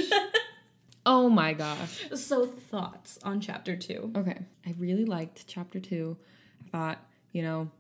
oh 1.06 1.28
my 1.28 1.52
gosh. 1.54 2.06
So, 2.14 2.46
thoughts 2.46 3.18
on 3.22 3.40
chapter 3.40 3.76
two? 3.76 4.12
Okay. 4.16 4.38
I 4.66 4.74
really 4.78 5.04
liked 5.04 5.46
chapter 5.46 5.80
two. 5.80 6.16
I 6.66 6.68
thought, 6.70 6.98
you 7.32 7.42
know, 7.42 7.70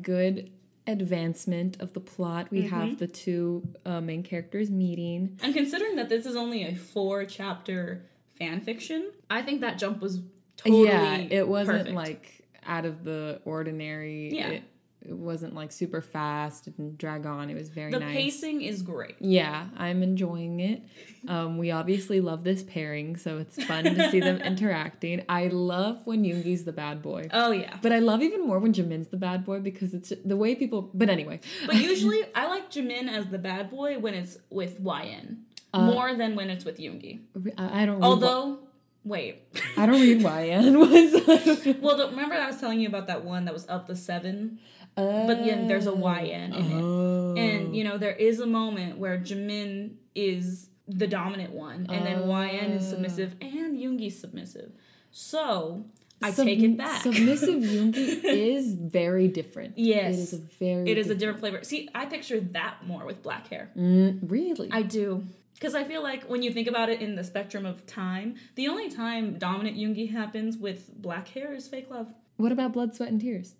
good 0.00 0.50
advancement 0.86 1.80
of 1.80 1.92
the 1.92 2.00
plot. 2.00 2.48
We 2.50 2.62
have 2.62 2.98
the 2.98 3.06
two 3.06 3.68
uh, 3.84 4.00
main 4.00 4.22
characters 4.22 4.70
meeting. 4.70 5.38
And 5.42 5.54
considering 5.54 5.96
that 5.96 6.08
this 6.08 6.26
is 6.26 6.36
only 6.36 6.64
a 6.64 6.74
four 6.74 7.24
chapter 7.24 8.06
fan 8.40 8.60
fiction, 8.62 9.12
I 9.28 9.42
think 9.42 9.60
that 9.60 9.78
jump 9.78 10.00
was 10.00 10.20
totally 10.56 10.88
yeah, 10.88 11.16
it 11.16 11.46
wasn't 11.46 11.78
perfect. 11.78 11.94
like 11.94 12.44
out 12.66 12.84
of 12.84 13.04
the 13.04 13.40
ordinary. 13.44 14.34
Yeah. 14.34 14.48
It, 14.48 14.62
it 15.02 15.16
wasn't 15.16 15.54
like 15.54 15.72
super 15.72 16.02
fast. 16.02 16.66
and 16.66 16.98
drag 16.98 17.24
on. 17.24 17.48
It 17.48 17.54
was 17.54 17.70
very 17.70 17.90
the 17.90 18.00
nice. 18.00 18.14
pacing 18.14 18.60
is 18.60 18.82
great. 18.82 19.16
Yeah, 19.18 19.68
I'm 19.78 20.02
enjoying 20.02 20.60
it. 20.60 20.82
Um, 21.26 21.56
we 21.56 21.70
obviously 21.70 22.20
love 22.20 22.44
this 22.44 22.62
pairing, 22.62 23.16
so 23.16 23.38
it's 23.38 23.62
fun 23.64 23.84
to 23.84 24.10
see 24.10 24.20
them 24.20 24.36
interacting. 24.42 25.24
I 25.26 25.48
love 25.48 26.02
when 26.06 26.22
Yoongi's 26.22 26.64
the 26.64 26.72
bad 26.72 27.00
boy. 27.00 27.28
Oh 27.32 27.50
yeah. 27.50 27.78
But 27.80 27.92
I 27.92 28.00
love 28.00 28.20
even 28.20 28.46
more 28.46 28.58
when 28.58 28.74
Jimin's 28.74 29.08
the 29.08 29.16
bad 29.16 29.44
boy 29.46 29.60
because 29.60 29.94
it's 29.94 30.12
the 30.22 30.36
way 30.36 30.54
people. 30.54 30.90
But 30.92 31.08
anyway, 31.08 31.40
But 31.64 31.76
usually 31.90 32.22
I 32.34 32.46
like 32.48 32.70
Jimin 32.70 33.08
as 33.08 33.28
the 33.28 33.38
bad 33.38 33.70
boy 33.70 33.98
when 33.98 34.12
it's 34.12 34.36
with 34.50 34.80
YN. 34.80 35.44
Uh, 35.72 35.86
more 35.86 36.14
than 36.14 36.34
when 36.34 36.50
it's 36.50 36.64
with 36.64 36.78
Yoongi. 36.78 37.20
I 37.56 37.82
I 37.82 37.86
don't. 37.86 38.02
Although 38.02 38.58
wait. 39.04 39.42
I 39.76 39.86
don't 39.86 40.00
read 40.00 40.20
YN 40.20 40.78
was. 40.78 41.76
well 41.80 41.96
the, 41.96 42.08
remember 42.10 42.34
I 42.34 42.46
was 42.46 42.58
telling 42.58 42.80
you 42.80 42.88
about 42.88 43.06
that 43.06 43.24
one 43.24 43.44
that 43.44 43.54
was 43.54 43.68
up 43.68 43.86
the 43.86 43.96
seven? 43.96 44.58
But 44.96 45.44
then 45.44 45.66
there's 45.66 45.86
a 45.86 45.94
YN 45.94 46.52
in 46.52 46.72
it. 46.72 46.82
Oh. 46.82 47.34
And 47.36 47.74
you 47.74 47.84
know, 47.84 47.96
there 47.96 48.12
is 48.14 48.40
a 48.40 48.46
moment 48.46 48.98
where 48.98 49.18
Jimin 49.18 49.94
is 50.14 50.68
the 50.88 51.06
dominant 51.06 51.52
one, 51.52 51.86
and 51.88 52.04
then 52.04 52.28
YN 52.28 52.72
is 52.72 52.88
submissive 52.88 53.36
and 53.40 53.78
Yoongi's 53.78 54.18
submissive. 54.18 54.72
So 55.10 55.84
I 56.22 56.32
Sub- 56.32 56.46
take 56.46 56.60
it 56.60 56.76
back. 56.76 57.02
Submissive 57.02 57.62
Yoongi 57.62 58.24
is 58.24 58.74
very 58.74 59.28
different. 59.28 59.78
Yes. 59.78 60.16
it 60.16 60.20
is 60.20 60.32
a 60.34 60.38
very. 60.38 60.90
it 60.90 60.98
is 60.98 61.10
a 61.10 61.14
different 61.14 61.40
flavor. 61.40 61.64
See, 61.64 61.88
I 61.94 62.06
picture 62.06 62.40
that 62.40 62.86
more 62.86 63.06
with 63.06 63.22
black 63.22 63.48
hair. 63.48 63.70
Mm, 63.76 64.30
really. 64.30 64.68
I 64.70 64.82
do. 64.82 65.24
Because 65.60 65.74
I 65.74 65.84
feel 65.84 66.02
like 66.02 66.24
when 66.24 66.42
you 66.42 66.50
think 66.50 66.66
about 66.66 66.88
it 66.88 67.02
in 67.02 67.16
the 67.16 67.22
spectrum 67.22 67.66
of 67.66 67.84
time, 67.84 68.36
the 68.54 68.66
only 68.66 68.88
time 68.88 69.38
dominant 69.38 69.76
Yoongi 69.76 70.10
happens 70.10 70.56
with 70.56 70.90
black 70.96 71.28
hair 71.28 71.52
is 71.52 71.68
fake 71.68 71.90
love. 71.90 72.14
what 72.38 72.50
about 72.50 72.72
blood, 72.72 72.94
sweat, 72.96 73.10
and 73.10 73.20
tears? 73.20 73.56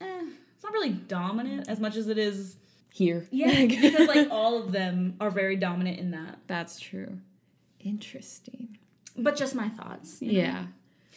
Eh, 0.00 0.24
it's 0.56 0.64
not 0.64 0.72
really 0.72 0.90
dominant 0.90 1.68
as 1.68 1.78
much 1.78 1.94
as 1.96 2.08
it 2.08 2.18
is. 2.18 2.56
Here. 2.90 3.24
Yeah, 3.30 3.66
because 3.66 4.08
like 4.08 4.28
all 4.32 4.60
of 4.60 4.72
them 4.72 5.14
are 5.20 5.30
very 5.30 5.54
dominant 5.54 6.00
in 6.00 6.10
that. 6.10 6.40
That's 6.48 6.80
true. 6.80 7.18
Interesting. 7.78 8.76
But 9.16 9.36
just 9.36 9.54
my 9.54 9.68
thoughts. 9.68 10.20
you 10.20 10.32
know? 10.32 10.38
Yeah, 10.40 10.64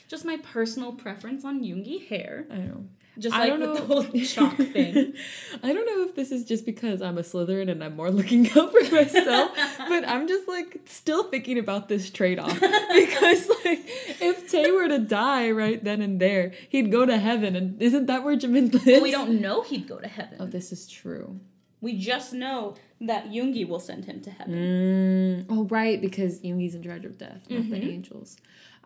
Just 0.08 0.24
my 0.24 0.38
personal 0.38 0.92
preference 0.94 1.44
on 1.44 1.64
Yoongi 1.64 2.08
hair. 2.08 2.46
I 2.52 2.58
know. 2.58 2.86
Just 3.20 3.34
like 3.34 3.42
I 3.44 3.48
don't 3.48 3.60
know. 3.60 3.74
the 3.74 3.82
whole 3.82 4.04
chalk 4.24 4.56
thing. 4.74 5.14
I 5.62 5.74
don't 5.74 5.86
know 5.86 6.04
if 6.04 6.16
this 6.16 6.32
is 6.32 6.46
just 6.46 6.66
because 6.66 7.02
I'm 7.02 7.18
a 7.18 7.22
Slytherin 7.22 7.70
and 7.70 7.84
I'm 7.84 7.96
more 7.96 8.10
looking 8.10 8.50
out 8.58 8.72
for 8.72 8.82
myself, 8.96 9.52
but 9.80 10.08
I'm 10.08 10.28
just 10.28 10.48
like 10.48 10.80
still 10.86 11.24
thinking 11.26 11.60
about 11.60 11.90
this 11.90 12.10
trade 12.10 12.40
off 12.40 12.54
because 12.60 13.50
like 13.66 13.82
if 14.22 14.50
Tae 14.50 14.72
were 14.72 14.88
to 14.88 15.00
die 15.00 15.52
right 15.52 15.84
then 15.84 16.02
and 16.02 16.20
there, 16.22 16.54
he'd 16.70 16.90
go 16.92 17.06
to 17.06 17.18
heaven, 17.18 17.56
and 17.56 17.82
isn't 17.82 18.06
that 18.06 18.24
where 18.24 18.38
Jimin 18.38 18.72
lives? 18.74 18.86
But 18.86 19.02
we 19.02 19.12
don't 19.12 19.42
know 19.42 19.62
he'd 19.62 19.88
go 19.88 19.98
to 20.00 20.08
heaven. 20.08 20.38
Oh, 20.40 20.46
this 20.46 20.72
is 20.72 20.88
true. 20.88 21.40
We 21.82 21.98
just 21.98 22.32
know 22.32 22.76
that 23.02 23.32
Yoongi 23.32 23.68
will 23.68 23.80
send 23.80 24.06
him 24.06 24.22
to 24.22 24.30
heaven. 24.30 24.54
Mm, 24.54 25.46
oh, 25.50 25.64
right, 25.66 26.00
because 26.00 26.40
Yoongi's 26.42 26.76
in 26.76 26.84
charge 26.84 27.04
of 27.06 27.18
death, 27.18 27.42
not 27.50 27.62
Mm-hmm. 27.62 27.72
the 27.72 27.82
angels. 27.90 28.38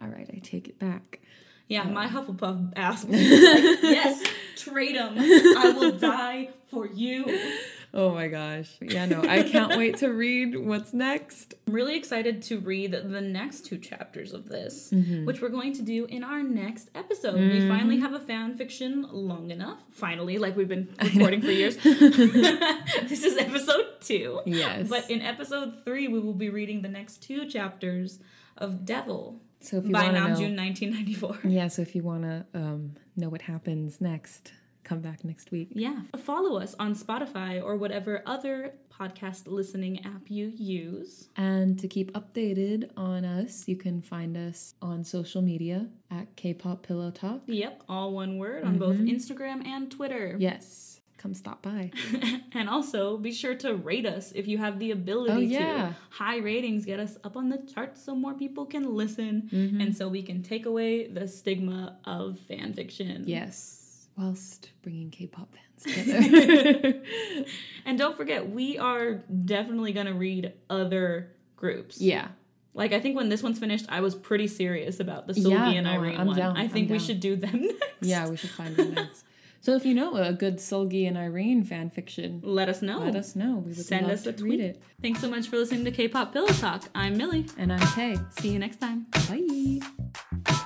All 0.02 0.08
right, 0.08 0.30
I 0.34 0.40
take 0.40 0.68
it 0.70 0.80
back. 0.80 1.20
Yeah, 1.68 1.84
my 1.84 2.08
Hufflepuff 2.08 2.74
ass 2.76 3.04
like, 3.10 3.20
yes, 3.20 4.24
trade 4.56 4.96
him. 4.96 5.14
I 5.18 5.74
will 5.76 5.94
die 5.94 6.50
for 6.70 6.86
you. 6.88 7.26
Oh 7.92 8.14
my 8.14 8.28
gosh. 8.28 8.70
Yeah, 8.82 9.06
no, 9.06 9.22
I 9.22 9.42
can't 9.44 9.78
wait 9.78 9.98
to 9.98 10.10
read 10.10 10.58
what's 10.58 10.94
next. 10.94 11.54
I'm 11.66 11.74
really 11.74 11.96
excited 11.96 12.42
to 12.44 12.60
read 12.60 12.92
the 12.92 13.22
next 13.22 13.66
two 13.66 13.78
chapters 13.78 14.34
of 14.34 14.50
this, 14.50 14.92
Mm-hmm. 14.92 15.26
which 15.26 15.42
we're 15.42 15.50
going 15.50 15.74
to 15.76 15.82
do 15.82 16.06
in 16.06 16.24
our 16.24 16.44
next 16.44 16.90
episode. 16.94 17.36
We 17.40 17.68
finally 17.70 18.00
have 18.00 18.14
a 18.14 18.20
fan 18.20 18.58
fiction 18.58 19.08
long 19.12 19.50
enough. 19.50 19.80
Finally, 19.92 20.38
like 20.40 20.56
we've 20.58 20.68
been 20.68 20.94
recording 21.02 21.42
for 21.42 21.52
years. 21.52 21.78
this 21.78 23.24
is 23.24 23.38
episode 23.38 23.86
two. 24.02 24.42
Yes. 24.46 24.90
But 24.90 25.10
in 25.10 25.22
episode 25.22 25.84
three, 25.86 26.08
we 26.10 26.20
will 26.20 26.34
be 26.34 26.50
reading 26.50 26.82
the 26.82 26.90
next 26.90 27.24
two 27.24 27.48
chapters 27.48 28.20
of 28.58 28.86
Devil 28.86 29.40
So 29.66 29.78
if 29.78 29.86
you 29.86 29.92
by 29.92 30.06
to 30.08 30.12
know, 30.12 30.20
Namjoon 30.28 30.56
1994. 30.56 31.40
yeah, 31.44 31.68
so 31.68 31.82
if 31.82 31.96
you 31.96 32.04
want 32.04 32.24
to 32.24 32.46
um, 32.54 32.94
know 33.16 33.30
what 33.30 33.42
happens 33.42 34.00
next, 34.00 34.54
come 34.84 35.00
back 35.02 35.24
next 35.26 35.52
week. 35.52 35.70
Yeah. 35.72 36.02
Follow 36.18 36.60
us 36.60 36.76
on 36.78 36.94
Spotify 36.96 37.62
or 37.64 37.76
whatever 37.76 38.22
other 38.26 38.74
podcast 38.94 39.48
listening 39.48 40.06
app 40.06 40.30
you 40.30 40.54
use. 40.56 41.28
And 41.36 41.78
to 41.80 41.88
keep 41.88 42.14
updated 42.14 42.92
on 42.96 43.26
us, 43.26 43.68
you 43.68 43.76
can 43.76 44.02
find 44.02 44.38
us 44.38 44.76
on 44.82 45.04
social 45.04 45.42
media 45.42 45.88
at 46.12 46.36
K-pop 46.36 46.84
Pillow 46.84 47.12
Talk. 47.12 47.42
Yep, 47.48 47.84
all 47.90 48.14
one 48.14 48.38
word 48.38 48.64
on 48.64 48.78
both 48.78 48.96
Mm-hmm. 48.98 49.08
Instagram 49.08 49.66
and 49.66 49.92
Twitter. 49.92 50.36
Yes, 50.40 50.95
come 51.26 51.34
stop 51.34 51.62
by. 51.64 51.92
and 52.54 52.70
also 52.70 53.18
be 53.18 53.32
sure 53.32 53.56
to 53.56 53.76
rate 53.76 54.06
us 54.06 54.32
if 54.34 54.48
you 54.48 54.58
have 54.60 54.78
the 54.80 54.92
ability 54.92 55.58
Oh, 55.58 55.60
to. 55.60 55.96
High 56.12 56.38
ratings 56.38 56.86
get 56.86 57.00
us 57.00 57.18
up 57.24 57.36
on 57.36 57.50
the 57.50 57.58
charts 57.74 58.04
so 58.06 58.14
more 58.16 58.34
people 58.36 58.66
can 58.66 58.94
listen 58.94 59.50
Mm-hmm. 59.52 59.82
and 59.82 59.98
so 59.98 60.08
we 60.08 60.22
can 60.22 60.44
take 60.44 60.66
away 60.66 61.08
the 61.08 61.28
stigma 61.28 61.98
of 62.06 62.38
fan 62.48 62.74
fiction. 62.74 63.24
Yes, 63.26 64.08
whilst 64.18 64.70
bringing 64.84 65.10
K-pop 65.10 65.50
fans 65.56 65.96
together. 66.06 67.02
And 67.88 67.98
don't 67.98 68.16
forget, 68.18 68.50
we 68.50 68.78
are 68.80 69.24
definitely 69.54 69.94
going 69.94 70.08
to 70.08 70.14
read 70.14 70.54
other 70.70 71.32
groups. 71.56 72.00
yeah. 72.02 72.28
Like 72.74 72.92
I 72.92 73.00
think 73.00 73.16
when 73.16 73.30
this 73.30 73.42
one's 73.42 73.58
finished, 73.58 73.86
I 73.88 74.02
was 74.02 74.16
pretty 74.16 74.48
serious 74.48 75.00
about 75.00 75.28
the 75.28 75.34
Yeah, 75.34 75.48
Seulgi 75.50 75.76
and 75.76 75.86
no, 75.86 75.94
Irene 75.94 76.20
I'm 76.20 76.28
one. 76.28 76.36
down, 76.36 76.58
I 76.58 76.68
think 76.68 76.90
we 76.90 77.00
should 77.00 77.22
do 77.22 77.36
them 77.38 77.62
next. 77.62 77.84
Yeah, 78.02 78.28
we 78.28 78.36
should 78.36 78.50
find 78.50 78.76
them 78.76 78.94
next. 78.96 79.24
So 79.66 79.74
if 79.76 79.84
you 79.84 79.96
know 79.96 80.16
a 80.16 80.32
good 80.32 80.58
Seulgi 80.58 81.08
and 81.08 81.18
Irene 81.18 81.64
fan 81.64 81.90
fiction, 81.90 82.40
Let 82.44 82.70
us 82.70 82.84
know. 82.84 83.00
let 83.00 83.16
us 83.16 83.36
know. 83.36 83.64
We 83.66 83.70
would 83.72 83.78
Send 83.78 84.04
love 84.04 84.12
us 84.14 84.28
a 84.28 84.34
tweet. 84.34 84.52
read 84.52 84.60
it. 84.60 84.84
Thanks 85.02 85.22
so 85.22 85.28
much 85.28 85.48
for 85.48 85.58
listening 85.58 85.84
to 85.86 85.90
K-pop 85.92 86.34
Pillow 86.34 86.50
Talk. 86.50 86.84
I'm 86.94 87.18
Millie. 87.18 87.48
And 87.58 87.74
I'm 87.74 87.80
Tay. 87.96 88.16
See 88.40 88.50
you 88.50 88.60
next 88.60 88.78
time. 88.80 89.08
Bye. 89.28 90.62